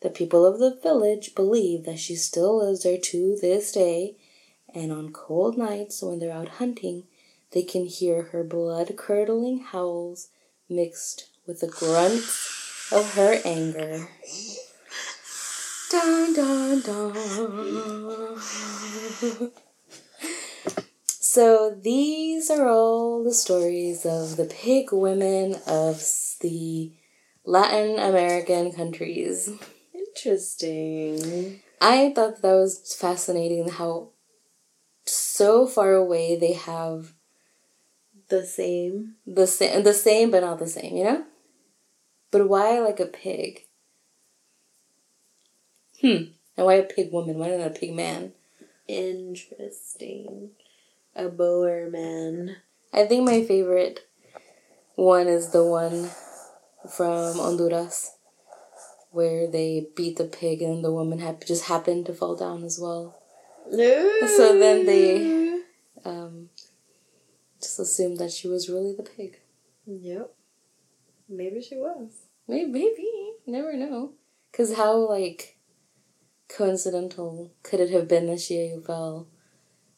The 0.00 0.10
people 0.10 0.44
of 0.44 0.58
the 0.58 0.78
village 0.82 1.34
believe 1.34 1.84
that 1.84 1.98
she 1.98 2.14
still 2.16 2.58
lives 2.58 2.82
there 2.82 2.98
to 2.98 3.38
this 3.40 3.72
day, 3.72 4.16
and 4.74 4.92
on 4.92 5.12
cold 5.12 5.56
nights 5.56 6.02
when 6.02 6.18
they're 6.18 6.32
out 6.32 6.48
hunting, 6.48 7.04
they 7.54 7.62
can 7.62 7.86
hear 7.86 8.24
her 8.24 8.44
blood 8.44 8.96
curdling 8.96 9.60
howls 9.60 10.28
mixed 10.68 11.30
with 11.46 11.60
the 11.60 11.68
grunts 11.68 12.90
of 12.92 13.14
her 13.14 13.40
anger. 13.44 14.08
Dun, 15.90 16.34
dun, 16.34 16.80
dun. 16.80 17.14
so 21.06 21.78
these 21.80 22.50
are 22.50 22.68
all 22.68 23.22
the 23.22 23.32
stories 23.32 24.04
of 24.04 24.36
the 24.36 24.46
pig 24.46 24.92
women 24.92 25.54
of 25.66 26.04
the 26.40 26.92
Latin 27.44 28.00
American 28.00 28.72
countries. 28.72 29.48
Interesting. 29.94 31.60
I 31.80 32.12
thought 32.14 32.42
that 32.42 32.52
was 32.52 32.96
fascinating 32.98 33.68
how 33.68 34.08
so 35.06 35.66
far 35.66 35.92
away 35.94 36.36
they 36.36 36.54
have 36.54 37.13
The 38.28 38.44
same. 38.44 39.16
the 39.26 39.46
same 39.46 39.82
the 39.82 39.94
same 39.94 40.30
but 40.30 40.40
not 40.40 40.58
the 40.58 40.66
same, 40.66 40.96
you 40.96 41.04
know? 41.04 41.24
But 42.30 42.48
why 42.48 42.78
like 42.80 43.00
a 43.00 43.06
pig? 43.06 43.64
Hmm. 46.00 46.32
And 46.56 46.66
why 46.66 46.74
a 46.74 46.82
pig 46.82 47.12
woman? 47.12 47.38
Why 47.38 47.48
not 47.50 47.66
a 47.66 47.70
pig 47.70 47.94
man? 47.94 48.32
Interesting. 48.88 50.50
A 51.16 51.28
boar 51.28 51.88
man. 51.90 52.56
I 52.92 53.06
think 53.06 53.24
my 53.24 53.42
favorite 53.44 54.00
one 54.94 55.28
is 55.28 55.50
the 55.50 55.64
one 55.64 56.10
from 56.90 57.36
Honduras 57.38 58.12
where 59.10 59.46
they 59.48 59.86
beat 59.96 60.16
the 60.16 60.24
pig 60.24 60.60
and 60.60 60.84
the 60.84 60.92
woman 60.92 61.20
hap- 61.20 61.44
just 61.44 61.64
happened 61.66 62.06
to 62.06 62.12
fall 62.12 62.34
down 62.34 62.64
as 62.64 62.78
well. 62.80 63.16
So 63.70 64.58
then 64.58 64.86
they- 64.86 65.62
Um, 66.04 66.43
just 67.64 67.78
assumed 67.78 68.18
that 68.18 68.32
she 68.32 68.46
was 68.48 68.68
really 68.68 68.94
the 68.94 69.02
pig. 69.02 69.40
Yep. 69.86 70.32
Maybe 71.28 71.60
she 71.60 71.76
was. 71.76 72.26
Maybe, 72.46 72.70
maybe. 72.70 73.32
Never 73.46 73.74
know. 73.74 74.12
Because 74.50 74.76
how, 74.76 74.96
like, 74.96 75.58
coincidental 76.48 77.50
could 77.62 77.80
it 77.80 77.90
have 77.90 78.06
been 78.06 78.26
that 78.26 78.40
she 78.40 78.76
fell 78.86 79.26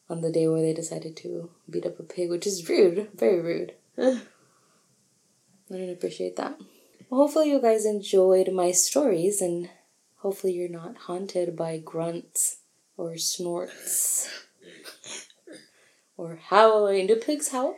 on 0.09 0.21
the 0.21 0.31
day 0.31 0.47
where 0.47 0.61
they 0.61 0.73
decided 0.73 1.15
to 1.17 1.49
beat 1.69 1.85
up 1.85 1.99
a 1.99 2.03
pig, 2.03 2.29
which 2.29 2.47
is 2.47 2.67
rude. 2.67 3.09
Very 3.15 3.41
rude. 3.41 3.73
I 3.97 4.21
didn't 5.69 5.91
appreciate 5.91 6.37
that. 6.37 6.57
Well, 7.09 7.21
hopefully, 7.21 7.49
you 7.49 7.61
guys 7.61 7.85
enjoyed 7.85 8.51
my 8.51 8.71
stories, 8.71 9.41
and 9.41 9.69
hopefully, 10.17 10.53
you're 10.53 10.69
not 10.69 10.97
haunted 10.97 11.55
by 11.55 11.77
grunts 11.77 12.59
or 12.95 13.17
snorts 13.17 14.29
or 16.17 16.39
howling. 16.49 17.07
Do 17.07 17.15
pigs 17.15 17.49
howl? 17.49 17.77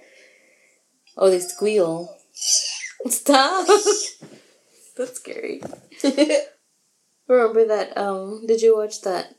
Oh, 1.18 1.30
they 1.30 1.40
squeal. 1.40 2.18
Stop! 3.08 3.68
That's 4.98 5.16
scary. 5.16 5.62
Remember 7.28 7.68
that? 7.68 7.98
Um, 7.98 8.46
did 8.48 8.62
you 8.62 8.76
watch 8.76 9.02
that 9.02 9.36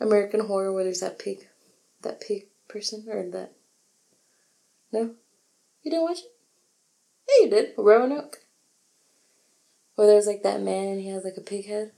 American 0.00 0.40
Horror 0.46 0.72
where 0.72 0.84
there's 0.84 1.00
that 1.00 1.18
pig, 1.18 1.46
that 2.02 2.20
pig 2.20 2.46
person, 2.66 3.04
or 3.08 3.28
that? 3.30 3.52
No, 4.90 5.14
you 5.82 5.90
didn't 5.90 6.02
watch 6.02 6.18
it. 6.18 6.32
Yeah, 7.28 7.44
you 7.44 7.50
did. 7.50 7.74
Roanoke. 7.76 8.38
Where 9.94 10.06
there's 10.06 10.26
like 10.26 10.42
that 10.42 10.60
man 10.60 10.88
and 10.88 11.00
he 11.00 11.08
has 11.08 11.24
like 11.24 11.36
a 11.36 11.40
pig 11.40 11.66
head. 11.66 11.92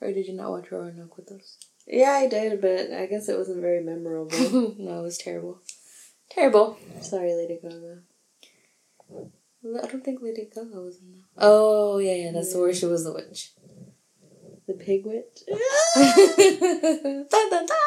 Or 0.00 0.12
did 0.12 0.26
you 0.26 0.34
not 0.34 0.50
watch 0.50 0.72
Roanoke 0.72 1.16
with 1.16 1.30
us? 1.30 1.58
Yeah, 1.86 2.12
I 2.12 2.28
did, 2.28 2.60
but 2.60 2.92
I 2.92 3.06
guess 3.06 3.28
it 3.28 3.38
wasn't 3.38 3.60
very 3.60 3.82
memorable. 3.82 4.74
no, 4.78 5.00
it 5.00 5.02
was 5.02 5.18
terrible. 5.18 5.60
Terrible. 6.30 6.78
Sorry, 7.00 7.34
Lady 7.34 7.58
Gaga. 7.62 8.02
I 9.64 9.86
don't 9.86 10.04
think 10.04 10.20
Lady 10.22 10.48
Gaga 10.52 10.80
was 10.80 10.98
in 11.00 11.12
that. 11.12 11.24
Oh 11.38 11.98
yeah, 11.98 12.14
yeah, 12.14 12.32
that's 12.32 12.54
where 12.54 12.74
she 12.74 12.86
was 12.86 13.04
the 13.04 13.12
witch. 13.12 13.52
The 14.66 14.74
pig 14.74 15.04
witch. 15.04 15.42
dun, 17.30 17.50
dun, 17.50 17.66
dun. 17.66 17.78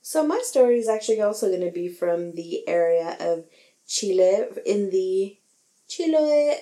So 0.00 0.26
my 0.26 0.40
story 0.44 0.78
is 0.78 0.88
actually 0.88 1.20
also 1.20 1.48
going 1.48 1.62
to 1.62 1.72
be 1.72 1.88
from 1.88 2.32
the 2.32 2.68
area 2.68 3.16
of 3.18 3.46
Chile 3.86 4.44
in 4.66 4.90
the 4.90 5.38
Chiloé 5.88 6.56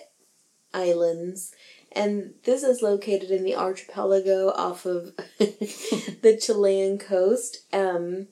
Islands. 0.73 1.53
And 1.94 2.35
this 2.44 2.62
is 2.62 2.83
located 2.83 3.31
in 3.31 3.44
the 3.44 3.55
archipelago 3.55 4.50
off 4.50 4.87
of 4.87 5.14
the 5.38 6.38
Chilean 6.40 6.98
coast. 6.98 7.64
Um, 7.72 8.28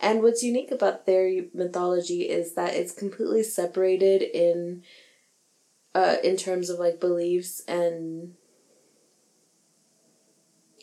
and 0.00 0.22
what's 0.22 0.42
unique 0.42 0.70
about 0.70 1.06
their 1.06 1.44
mythology 1.54 2.22
is 2.22 2.54
that 2.54 2.74
it's 2.74 2.92
completely 2.92 3.42
separated 3.42 4.22
in 4.22 4.82
uh, 5.94 6.16
in 6.22 6.36
terms 6.36 6.68
of 6.68 6.78
like 6.78 7.00
beliefs 7.00 7.62
and 7.66 8.34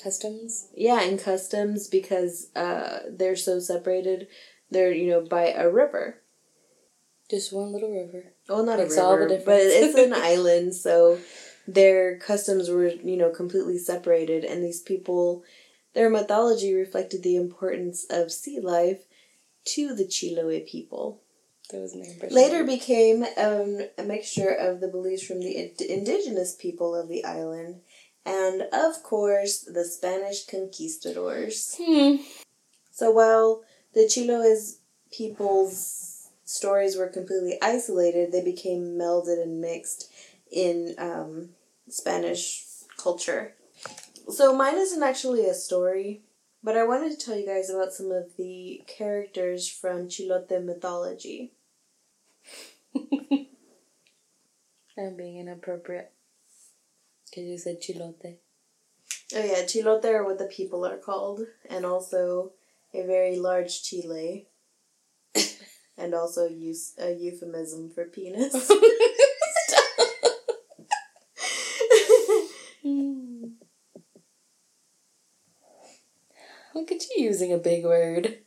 Customs. 0.02 0.68
yeah, 0.76 1.02
and 1.02 1.18
customs 1.18 1.88
because 1.88 2.48
uh, 2.56 3.00
they're 3.10 3.38
so 3.38 3.60
separated. 3.60 4.28
They're 4.70 4.92
you 4.92 5.10
know 5.10 5.22
by 5.22 5.50
a 5.50 5.70
river. 5.70 6.20
Just 7.30 7.54
one 7.54 7.72
little 7.72 7.94
river. 7.94 8.34
Well, 8.50 8.66
not 8.66 8.80
Makes 8.80 8.98
a 8.98 9.04
all 9.04 9.12
the 9.18 9.28
river, 9.28 9.42
but 9.46 9.62
it's 9.62 9.98
an 9.98 10.14
island, 10.16 10.76
so 10.76 11.20
their 11.68 12.18
customs 12.18 12.70
were 12.70 12.88
you 12.88 13.18
know 13.18 13.30
completely 13.30 13.78
separated, 13.78 14.44
and 14.44 14.64
these 14.64 14.82
people, 14.82 15.44
their 15.94 16.10
mythology 16.10 16.74
reflected 16.74 17.24
the 17.24 17.36
importance 17.36 18.06
of 18.10 18.32
sea 18.32 18.60
life 18.60 19.04
to 19.66 19.96
the 19.96 20.06
Chiloé 20.06 20.68
people. 20.68 21.22
That 21.72 21.80
was 21.80 21.96
my 21.96 22.04
impression. 22.04 22.36
Later 22.36 22.64
became 22.64 23.24
um, 23.38 23.80
a 23.98 24.04
mixture 24.04 24.50
of 24.50 24.82
the 24.82 24.90
beliefs 24.90 25.24
from 25.24 25.40
the 25.40 25.56
ind- 25.56 25.82
indigenous 25.82 26.56
people 26.56 26.96
of 26.96 27.08
the 27.08 27.24
island, 27.24 27.82
and 28.26 28.64
of 28.74 29.02
course 29.04 29.60
the 29.60 29.86
Spanish 29.86 30.46
conquistadors. 30.46 31.76
Hmm. 31.82 32.18
So 32.92 33.12
while 33.12 33.64
the 33.94 34.02
Chilo's 34.02 34.80
people's 35.12 36.30
stories 36.44 36.98
were 36.98 37.08
completely 37.08 37.58
isolated, 37.62 38.32
they 38.32 38.44
became 38.44 38.98
melded 38.98 39.42
and 39.42 39.62
mixed 39.62 40.12
in 40.54 40.96
um, 40.98 41.50
Spanish 41.90 42.64
culture. 42.98 43.56
So 44.30 44.56
mine 44.56 44.78
isn't 44.78 45.04
actually 45.04 45.46
a 45.48 45.54
story, 45.54 46.22
but 46.64 46.78
I 46.78 46.86
wanted 46.86 47.12
to 47.12 47.26
tell 47.26 47.38
you 47.38 47.46
guys 47.46 47.70
about 47.70 47.92
some 47.92 48.12
of 48.12 48.38
the 48.38 48.84
characters 48.88 49.68
from 49.68 50.08
Chilote 50.08 50.64
mythology. 50.64 51.52
I'm 54.98 55.18
being 55.18 55.38
inappropriate. 55.40 56.12
Because 57.30 57.50
you 57.50 57.58
said 57.58 57.82
chilote. 57.82 58.38
Oh 59.36 59.44
yeah, 59.44 59.64
Chilote 59.64 60.06
are 60.06 60.24
what 60.24 60.38
the 60.38 60.46
people 60.46 60.86
are 60.86 60.98
called, 60.98 61.42
and 61.68 61.84
also 61.84 62.52
a 62.94 63.04
very 63.04 63.38
large 63.38 63.82
Chile. 63.82 64.46
and 65.98 66.14
also 66.14 66.48
use 66.48 66.94
a 67.00 67.12
euphemism 67.12 67.90
for 67.90 68.06
penis. 68.06 68.72
Hmm. 72.84 73.46
Look 76.74 76.92
at 76.92 77.04
you 77.10 77.26
using 77.26 77.54
a 77.54 77.58
big 77.58 77.84
word. 77.84 78.40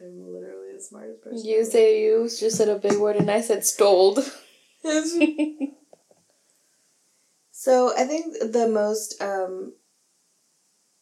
I'm 0.00 0.32
literally 0.32 0.74
the 0.74 0.82
smartest 0.82 1.22
person. 1.22 1.46
You 1.46 1.64
say 1.64 2.02
you 2.02 2.28
just 2.28 2.56
said 2.56 2.68
a 2.68 2.76
big 2.76 2.98
word 2.98 3.16
and 3.16 3.30
I 3.30 3.40
said 3.40 3.64
stoled. 3.64 4.18
So 7.60 7.92
I 7.94 8.04
think 8.04 8.36
the 8.38 8.70
most 8.70 9.20
um, 9.20 9.74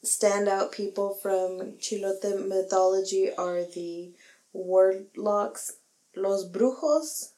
standout 0.04 0.72
people 0.72 1.14
from 1.14 1.78
Chilote 1.78 2.48
mythology 2.48 3.30
are 3.32 3.62
the 3.62 4.10
warlocks, 4.52 5.74
los 6.16 6.50
brujos 6.50 7.34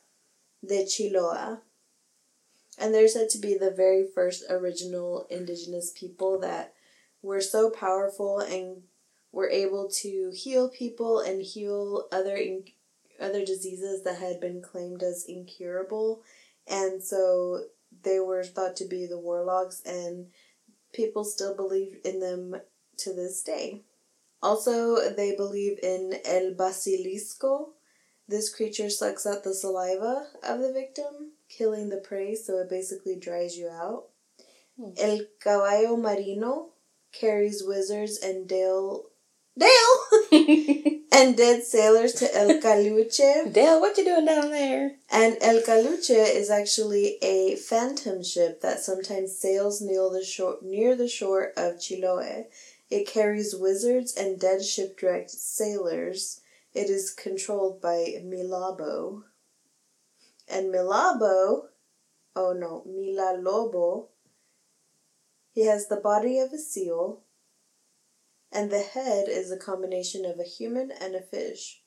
de 0.67 0.87
Chiloé. 0.87 1.61
And 2.79 2.95
they're 2.95 3.09
said 3.09 3.29
to 3.33 3.39
be 3.39 3.59
the 3.59 3.71
very 3.71 4.07
first 4.15 4.45
original 4.49 5.27
indigenous 5.29 5.93
people 5.95 6.41
that 6.41 6.73
were 7.23 7.41
so 7.41 7.71
powerful 7.71 8.39
and 8.39 8.83
were 9.33 9.49
able 9.49 9.89
to 9.89 10.33
heal 10.35 10.69
people 10.69 11.21
and 11.21 11.43
heal 11.43 12.07
other 12.11 12.37
in- 12.37 12.65
other 13.21 13.45
diseases 13.45 14.03
that 14.03 14.19
had 14.19 14.41
been 14.41 14.63
claimed 14.63 15.03
as 15.03 15.25
incurable. 15.29 16.23
And 16.67 17.03
so 17.03 17.65
they 18.03 18.19
were 18.21 18.45
thought 18.45 18.77
to 18.77 18.87
be 18.87 19.07
the 19.07 19.19
warlocks, 19.19 19.83
and 19.85 20.29
people 20.93 21.25
still 21.25 21.55
believe 21.55 21.99
in 22.05 22.21
them 22.21 22.61
to 22.99 23.13
this 23.13 23.43
day. 23.43 23.83
Also, 24.43 25.11
they 25.11 25.37
believe 25.37 25.79
in 25.83 26.15
El 26.25 26.55
Basilisco. 26.55 27.71
This 28.27 28.53
creature 28.55 28.89
sucks 28.89 29.27
out 29.27 29.45
the 29.45 29.53
saliva 29.53 30.29
of 30.43 30.61
the 30.61 30.73
victim, 30.73 31.33
killing 31.49 31.89
the 31.89 31.99
prey, 31.99 32.35
so 32.35 32.59
it 32.59 32.71
basically 32.71 33.17
dries 33.17 33.59
you 33.59 33.69
out. 33.69 34.05
Hmm. 34.79 34.93
El 34.97 35.21
Caballo 35.41 35.97
Marino 35.97 36.71
carries 37.13 37.63
wizards 37.65 38.19
and 38.19 38.49
dale, 38.49 39.05
Dale! 39.59 40.31
and 41.13 41.37
dead 41.37 41.65
sailors 41.65 42.15
to 42.15 42.35
El 42.35 42.61
Caluche. 42.61 43.53
Dale, 43.53 43.81
what 43.81 43.99
you 43.99 44.05
doing 44.05 44.25
down 44.25 44.51
there? 44.51 44.93
And 45.11 45.37
El 45.41 45.61
Caluche 45.61 46.11
is 46.11 46.51
actually 46.51 47.19
a 47.21 47.57
phantom 47.57 48.23
ship 48.23 48.61
that 48.63 48.81
sometimes 48.81 49.39
sails 49.39 49.81
near 49.83 50.09
the 50.09 50.25
shore 50.25 50.59
near 50.63 50.97
the 50.97 51.09
shore 51.09 51.53
of 51.57 51.79
Chiloe. 51.79 52.47
It 52.91 53.07
carries 53.07 53.55
wizards 53.55 54.15
and 54.17 54.41
dead 54.41 54.65
shipwrecked 54.65 55.31
sailors. 55.31 56.41
It 56.73 56.89
is 56.89 57.13
controlled 57.13 57.83
by 57.83 58.23
Milabo. 58.25 59.25
And 60.49 60.73
Milabo, 60.73 61.67
oh 62.35 62.53
no, 62.53 62.85
Millalobo, 62.89 64.07
he 65.53 65.67
has 65.67 65.89
the 65.89 65.97
body 65.97 66.39
of 66.39 66.53
a 66.53 66.59
seal, 66.59 67.23
and 68.53 68.71
the 68.71 68.81
head 68.81 69.29
is 69.29 69.51
a 69.51 69.59
combination 69.59 70.25
of 70.25 70.39
a 70.39 70.45
human 70.45 70.91
and 70.91 71.15
a 71.15 71.21
fish. 71.21 71.83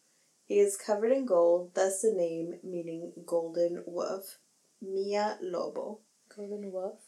He 0.45 0.59
is 0.59 0.77
covered 0.77 1.11
in 1.11 1.25
gold, 1.25 1.71
thus 1.73 2.01
the 2.01 2.11
name 2.11 2.59
meaning 2.63 3.13
golden 3.25 3.83
wolf. 3.85 4.39
Millalobo. 4.83 5.99
Golden 6.35 6.71
wolf. 6.71 6.99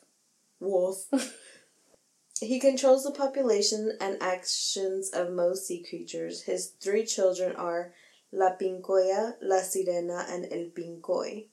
Wolf. 0.60 1.08
he 2.42 2.60
controls 2.60 3.04
the 3.04 3.12
population 3.12 3.98
and 4.00 4.22
actions 4.22 5.10
of 5.10 5.34
most 5.34 5.68
sea 5.68 5.86
creatures. 5.88 6.44
His 6.44 6.74
three 6.82 7.06
children 7.06 7.56
are 7.56 7.94
La 8.32 8.56
Pincoya, 8.56 9.36
La 9.42 9.58
Sirena, 9.58 10.30
and 10.30 10.46
El 10.52 10.70
Pincoy. 10.72 11.48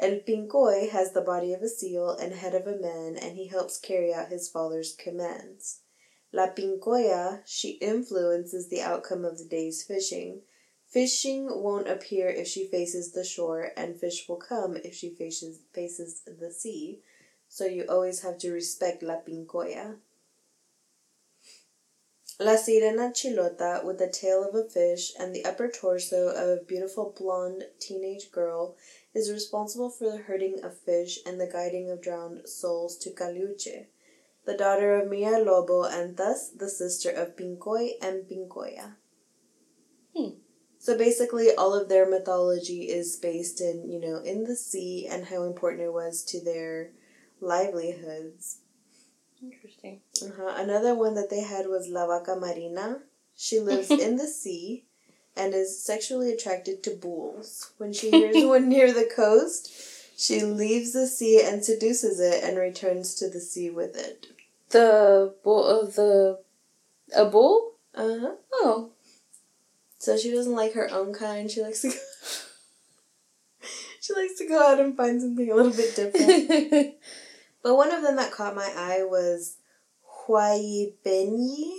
El 0.00 0.20
Pincoy 0.20 0.90
has 0.90 1.12
the 1.12 1.20
body 1.20 1.52
of 1.52 1.60
a 1.60 1.68
seal 1.68 2.10
and 2.10 2.32
head 2.32 2.54
of 2.54 2.68
a 2.68 2.78
man, 2.78 3.16
and 3.16 3.36
he 3.36 3.48
helps 3.48 3.78
carry 3.78 4.14
out 4.14 4.28
his 4.28 4.48
father's 4.48 4.94
commands. 4.94 5.80
La 6.32 6.46
Pincoya, 6.46 7.42
she 7.44 7.70
influences 7.80 8.68
the 8.68 8.80
outcome 8.80 9.24
of 9.24 9.38
the 9.38 9.44
day's 9.44 9.82
fishing. 9.82 10.42
Fishing 10.86 11.48
won't 11.50 11.88
appear 11.88 12.28
if 12.28 12.46
she 12.46 12.68
faces 12.68 13.10
the 13.10 13.24
shore, 13.24 13.72
and 13.76 13.98
fish 13.98 14.28
will 14.28 14.36
come 14.36 14.76
if 14.76 14.94
she 14.94 15.10
faces, 15.10 15.58
faces 15.72 16.22
the 16.26 16.52
sea. 16.52 17.02
So 17.48 17.64
you 17.64 17.84
always 17.88 18.20
have 18.20 18.38
to 18.38 18.52
respect 18.52 19.02
La 19.02 19.16
Pincoya. 19.16 19.96
La 22.40 22.54
Sirena 22.54 23.10
Chilota, 23.12 23.84
with 23.84 23.98
the 23.98 24.06
tail 24.06 24.48
of 24.48 24.54
a 24.54 24.62
fish 24.62 25.12
and 25.18 25.34
the 25.34 25.44
upper 25.44 25.68
torso 25.68 26.28
of 26.28 26.48
a 26.48 26.62
beautiful 26.62 27.12
blonde 27.18 27.64
teenage 27.80 28.30
girl, 28.30 28.76
is 29.12 29.32
responsible 29.32 29.90
for 29.90 30.08
the 30.08 30.18
herding 30.18 30.60
of 30.62 30.78
fish 30.78 31.18
and 31.26 31.40
the 31.40 31.48
guiding 31.48 31.90
of 31.90 32.00
drowned 32.00 32.48
souls 32.48 32.96
to 32.96 33.10
Caluche, 33.10 33.86
the 34.46 34.56
daughter 34.56 34.94
of 34.94 35.08
Millalobo 35.08 35.82
and 35.90 36.16
thus 36.16 36.50
the 36.50 36.68
sister 36.68 37.10
of 37.10 37.34
Pincoy 37.34 37.94
and 38.00 38.28
Pincoya. 38.28 38.94
Hmm. 40.16 40.38
So 40.78 40.96
basically, 40.96 41.52
all 41.56 41.74
of 41.74 41.88
their 41.88 42.08
mythology 42.08 42.82
is 42.88 43.16
based 43.16 43.60
in, 43.60 43.90
you 43.90 43.98
know, 43.98 44.18
in 44.22 44.44
the 44.44 44.54
sea 44.54 45.08
and 45.10 45.26
how 45.26 45.42
important 45.42 45.82
it 45.82 45.92
was 45.92 46.22
to 46.26 46.40
their 46.40 46.92
livelihoods. 47.40 48.60
Interesting. 49.42 50.00
Uh-huh. 50.22 50.54
Another 50.56 50.94
one 50.94 51.14
that 51.14 51.30
they 51.30 51.42
had 51.42 51.66
was 51.66 51.88
La 51.88 52.06
Vaca 52.06 52.36
Marina. 52.36 53.00
She 53.36 53.60
lives 53.60 53.90
in 53.90 54.16
the 54.16 54.26
sea 54.42 54.84
and 55.36 55.54
is 55.54 55.82
sexually 55.82 56.32
attracted 56.32 56.82
to 56.82 56.90
bulls. 56.90 57.72
When 57.78 57.92
she 57.92 58.10
hears 58.10 58.44
one 58.44 58.68
near 58.70 58.92
the 58.92 59.08
coast, 59.14 59.70
she 60.18 60.42
leaves 60.42 60.92
the 60.92 61.06
sea 61.06 61.42
and 61.44 61.64
seduces 61.64 62.18
it 62.18 62.42
and 62.42 62.58
returns 62.58 63.14
to 63.16 63.28
the 63.30 63.40
sea 63.40 63.70
with 63.70 63.96
it. 63.96 64.26
The 64.70 65.34
bull 65.44 65.64
of 65.64 65.94
the 65.94 66.40
a 67.16 67.24
bull? 67.24 67.74
Uh 67.94 68.18
huh. 68.20 68.34
Oh. 68.52 68.90
So 69.98 70.16
she 70.16 70.30
doesn't 70.30 70.54
like 70.54 70.74
her 70.74 70.90
own 70.92 71.14
kind. 71.14 71.50
She 71.50 71.62
likes 71.62 71.82
to 71.82 71.88
go. 71.88 71.94
she 74.00 74.12
likes 74.14 74.36
to 74.38 74.48
go 74.48 74.62
out 74.62 74.80
and 74.80 74.96
find 74.96 75.20
something 75.20 75.50
a 75.50 75.54
little 75.54 75.72
bit 75.72 75.96
different. 75.96 76.94
But 77.62 77.76
one 77.76 77.92
of 77.92 78.02
them 78.02 78.16
that 78.16 78.32
caught 78.32 78.54
my 78.54 78.72
eye 78.76 79.02
was 79.02 79.56
Huayipeni. 80.26 81.72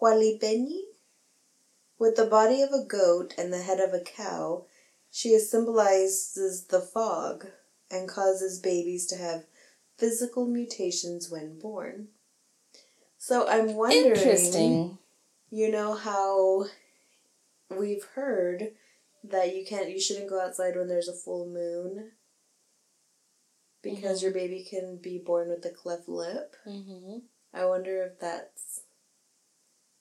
Hualipeni? 0.00 0.80
With 1.98 2.16
the 2.16 2.26
body 2.26 2.62
of 2.62 2.70
a 2.72 2.84
goat 2.84 3.34
and 3.36 3.52
the 3.52 3.62
head 3.62 3.80
of 3.80 3.92
a 3.92 4.00
cow, 4.00 4.66
she 5.10 5.36
symbolizes 5.38 6.64
the 6.64 6.80
fog 6.80 7.46
and 7.90 8.08
causes 8.08 8.60
babies 8.60 9.06
to 9.06 9.16
have 9.16 9.44
physical 9.96 10.46
mutations 10.46 11.28
when 11.28 11.58
born. 11.58 12.08
So 13.16 13.48
I'm 13.48 13.74
wondering, 13.74 14.06
Interesting. 14.12 14.98
you 15.50 15.72
know 15.72 15.94
how 15.94 16.66
we've 17.68 18.04
heard 18.14 18.72
that 19.24 19.56
you 19.56 19.64
can't 19.66 19.90
you 19.90 20.00
shouldn't 20.00 20.30
go 20.30 20.40
outside 20.40 20.76
when 20.76 20.86
there's 20.86 21.08
a 21.08 21.12
full 21.12 21.46
moon 21.46 22.12
because 23.82 24.22
your 24.22 24.32
baby 24.32 24.66
can 24.68 24.96
be 24.96 25.18
born 25.18 25.48
with 25.48 25.64
a 25.64 25.70
cleft 25.70 26.08
lip. 26.08 26.56
Mm-hmm. 26.66 27.18
I 27.54 27.64
wonder 27.64 28.02
if 28.04 28.18
that's 28.20 28.82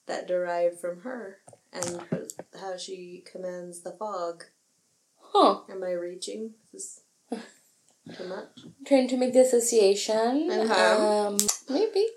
that 0.07 0.27
derived 0.27 0.79
from 0.79 1.01
her 1.01 1.39
and 1.71 2.01
her, 2.09 2.27
how 2.59 2.77
she 2.77 3.23
commands 3.29 3.81
the 3.81 3.91
fog. 3.91 4.45
Huh. 5.19 5.59
Am 5.69 5.83
I 5.83 5.91
reaching? 5.91 6.53
Is 6.73 7.01
this 7.29 7.37
too 8.17 8.27
much? 8.27 8.47
trying 8.85 9.07
to 9.09 9.17
make 9.17 9.33
the 9.33 9.41
association. 9.41 10.49
Uh-huh. 10.49 11.27
Um, 11.27 11.37
maybe. 11.69 12.07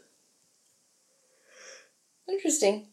Interesting. 2.29 2.87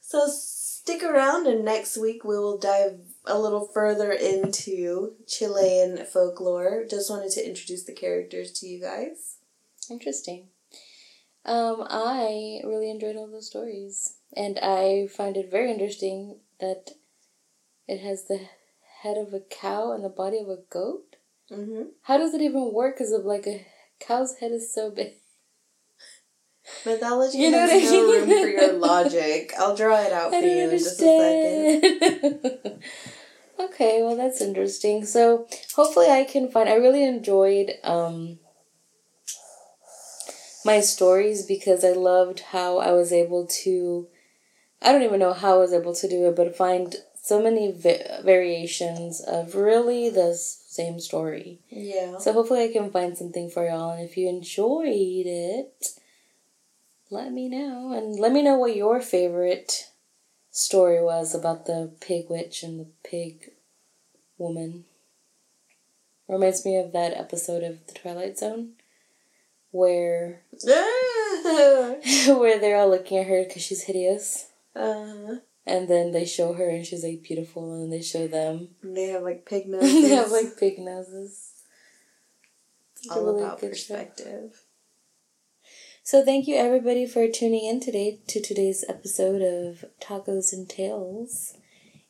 So 0.00 0.28
stick 0.28 1.02
around, 1.02 1.46
and 1.46 1.64
next 1.64 1.96
week 1.96 2.24
we 2.24 2.38
will 2.38 2.58
dive 2.58 3.00
a 3.26 3.38
little 3.38 3.66
further 3.66 4.12
into 4.12 5.14
Chilean 5.26 6.04
folklore. 6.06 6.84
Just 6.88 7.10
wanted 7.10 7.30
to 7.32 7.46
introduce 7.46 7.84
the 7.84 7.92
characters 7.92 8.52
to 8.52 8.66
you 8.66 8.80
guys. 8.80 9.36
Interesting. 9.90 10.48
Um, 11.44 11.86
I 11.88 12.60
really 12.64 12.90
enjoyed 12.90 13.16
all 13.16 13.26
those 13.30 13.48
stories, 13.48 14.14
and 14.34 14.58
I 14.62 15.08
find 15.08 15.36
it 15.36 15.50
very 15.50 15.70
interesting 15.70 16.38
that 16.58 16.92
it 17.86 18.00
has 18.00 18.24
the 18.24 18.40
head 19.02 19.18
of 19.18 19.34
a 19.34 19.40
cow 19.40 19.92
and 19.92 20.02
the 20.02 20.08
body 20.08 20.38
of 20.38 20.48
a 20.48 20.58
goat. 20.70 21.16
Mm-hmm. 21.52 21.82
How 22.02 22.16
does 22.16 22.32
it 22.32 22.40
even 22.40 22.72
work? 22.72 22.96
Because 22.96 23.12
of 23.12 23.26
like 23.26 23.46
a 23.46 23.66
cow's 24.00 24.36
head 24.36 24.52
is 24.52 24.72
so 24.72 24.90
big. 24.90 25.12
Mythology 26.86 27.36
You 27.42 27.50
know 27.50 27.58
has 27.58 27.70
what 27.70 27.82
I 27.82 27.84
no 27.84 28.06
mean? 28.06 28.28
room 28.30 28.42
for 28.42 28.48
your 28.48 28.72
logic. 28.72 29.52
I'll 29.58 29.76
draw 29.76 30.00
it 30.00 30.12
out 30.14 30.30
for 30.30 30.38
you 30.40 30.42
don't 30.42 30.72
in 30.72 30.78
just 30.78 31.00
a 31.02 32.22
second. 32.22 32.82
okay, 33.74 34.02
well 34.02 34.16
that's 34.16 34.40
interesting. 34.40 35.04
So 35.04 35.46
hopefully 35.74 36.08
I 36.08 36.24
can 36.24 36.50
find. 36.50 36.68
I 36.68 36.74
really 36.74 37.04
enjoyed 37.04 37.72
um 37.82 38.38
my 40.64 40.80
stories 40.80 41.44
because 41.44 41.84
I 41.84 41.92
loved 41.92 42.40
how 42.40 42.78
I 42.78 42.92
was 42.92 43.12
able 43.12 43.46
to. 43.64 44.08
I 44.80 44.92
don't 44.92 45.02
even 45.02 45.20
know 45.20 45.32
how 45.32 45.54
I 45.54 45.58
was 45.58 45.72
able 45.72 45.94
to 45.94 46.08
do 46.08 46.28
it, 46.28 46.36
but 46.36 46.56
find 46.56 46.96
so 47.20 47.42
many 47.42 47.72
va- 47.72 48.20
variations 48.22 49.20
of 49.20 49.54
really 49.54 50.10
the 50.10 50.34
same 50.34 51.00
story. 51.00 51.60
Yeah. 51.70 52.18
So 52.18 52.32
hopefully 52.32 52.64
I 52.64 52.72
can 52.72 52.90
find 52.90 53.16
something 53.16 53.50
for 53.50 53.66
y'all, 53.66 53.92
and 53.92 54.02
if 54.02 54.16
you 54.16 54.28
enjoyed 54.28 55.26
it, 55.26 55.88
let 57.10 57.32
me 57.32 57.48
know, 57.48 57.92
and 57.92 58.18
let 58.18 58.32
me 58.32 58.42
know 58.42 58.56
what 58.56 58.76
your 58.76 59.00
favorite 59.00 59.90
story 60.50 61.02
was 61.02 61.34
about 61.34 61.66
the 61.66 61.90
pig 62.00 62.26
witch 62.28 62.62
and 62.62 62.78
the 62.78 62.86
pig 63.02 63.50
woman. 64.38 64.84
Reminds 66.28 66.64
me 66.64 66.76
of 66.76 66.92
that 66.92 67.12
episode 67.12 67.62
of 67.62 67.86
The 67.86 67.92
Twilight 67.92 68.38
Zone, 68.38 68.72
where 69.70 70.40
where 70.64 72.58
they're 72.58 72.76
all 72.78 72.88
looking 72.88 73.18
at 73.18 73.26
her 73.26 73.44
because 73.44 73.62
she's 73.62 73.82
hideous, 73.82 74.48
uh, 74.74 75.36
and 75.66 75.88
then 75.88 76.12
they 76.12 76.24
show 76.24 76.54
her 76.54 76.68
and 76.68 76.86
she's 76.86 77.04
like 77.04 77.22
beautiful, 77.22 77.74
and 77.82 77.92
they 77.92 78.00
show 78.00 78.26
them. 78.26 78.68
they 78.82 79.08
have 79.08 79.22
like 79.22 79.44
pig 79.44 79.66
noses. 79.66 79.92
they 80.08 80.14
have 80.14 80.30
like 80.30 80.58
pig 80.58 80.78
noses. 80.78 81.52
It's 82.96 83.10
a 83.10 83.14
all 83.18 83.24
really 83.26 83.42
about 83.42 83.60
good 83.60 83.76
show. 83.76 83.94
perspective. 83.94 84.62
So 86.02 86.24
thank 86.24 86.46
you 86.46 86.56
everybody 86.56 87.06
for 87.06 87.28
tuning 87.28 87.66
in 87.66 87.80
today 87.80 88.20
to 88.28 88.40
today's 88.40 88.84
episode 88.88 89.40
of 89.42 89.84
Tacos 90.02 90.52
and 90.52 90.68
Tales. 90.68 91.56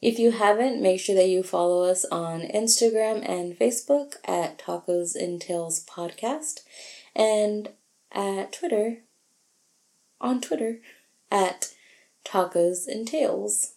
If 0.04 0.18
you 0.18 0.32
haven't, 0.32 0.82
make 0.82 1.00
sure 1.00 1.14
that 1.14 1.30
you 1.30 1.42
follow 1.42 1.84
us 1.84 2.04
on 2.04 2.42
Instagram 2.42 3.26
and 3.26 3.58
Facebook 3.58 4.16
at 4.26 4.58
Tacos 4.58 5.14
and 5.16 5.40
Tales 5.40 5.82
Podcast 5.82 6.60
and 7.16 7.70
at 8.12 8.52
Twitter 8.52 8.98
on 10.20 10.42
Twitter 10.42 10.80
at 11.30 11.72
Tacos 12.22 12.86
and 12.86 13.08
Tales. 13.08 13.76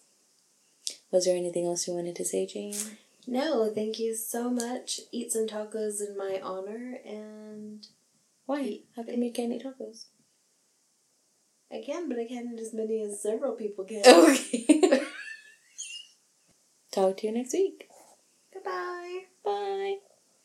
Was 1.10 1.24
there 1.24 1.34
anything 1.34 1.64
else 1.64 1.88
you 1.88 1.94
wanted 1.94 2.16
to 2.16 2.26
say, 2.26 2.44
Jane? 2.44 2.76
No, 3.26 3.72
thank 3.74 3.98
you 3.98 4.14
so 4.14 4.50
much. 4.50 5.00
Eat 5.10 5.32
some 5.32 5.46
tacos 5.46 6.06
in 6.06 6.14
my 6.14 6.40
honor 6.42 6.98
and 7.06 7.86
Why? 8.44 8.80
How 8.94 9.02
come 9.02 9.22
you 9.22 9.32
can't 9.32 9.54
eat 9.54 9.64
tacos? 9.64 10.04
I 11.72 11.82
can, 11.86 12.06
but 12.06 12.18
I 12.18 12.26
can't 12.26 12.52
eat 12.52 12.60
as 12.60 12.74
many 12.74 13.00
as 13.00 13.22
several 13.22 13.54
people 13.54 13.86
can. 13.86 14.02
Okay. 14.06 15.04
Talk 16.98 17.18
to 17.18 17.28
you 17.28 17.32
next 17.32 17.52
week. 17.52 17.88
Goodbye. 18.52 19.26
Bye. 19.44 19.98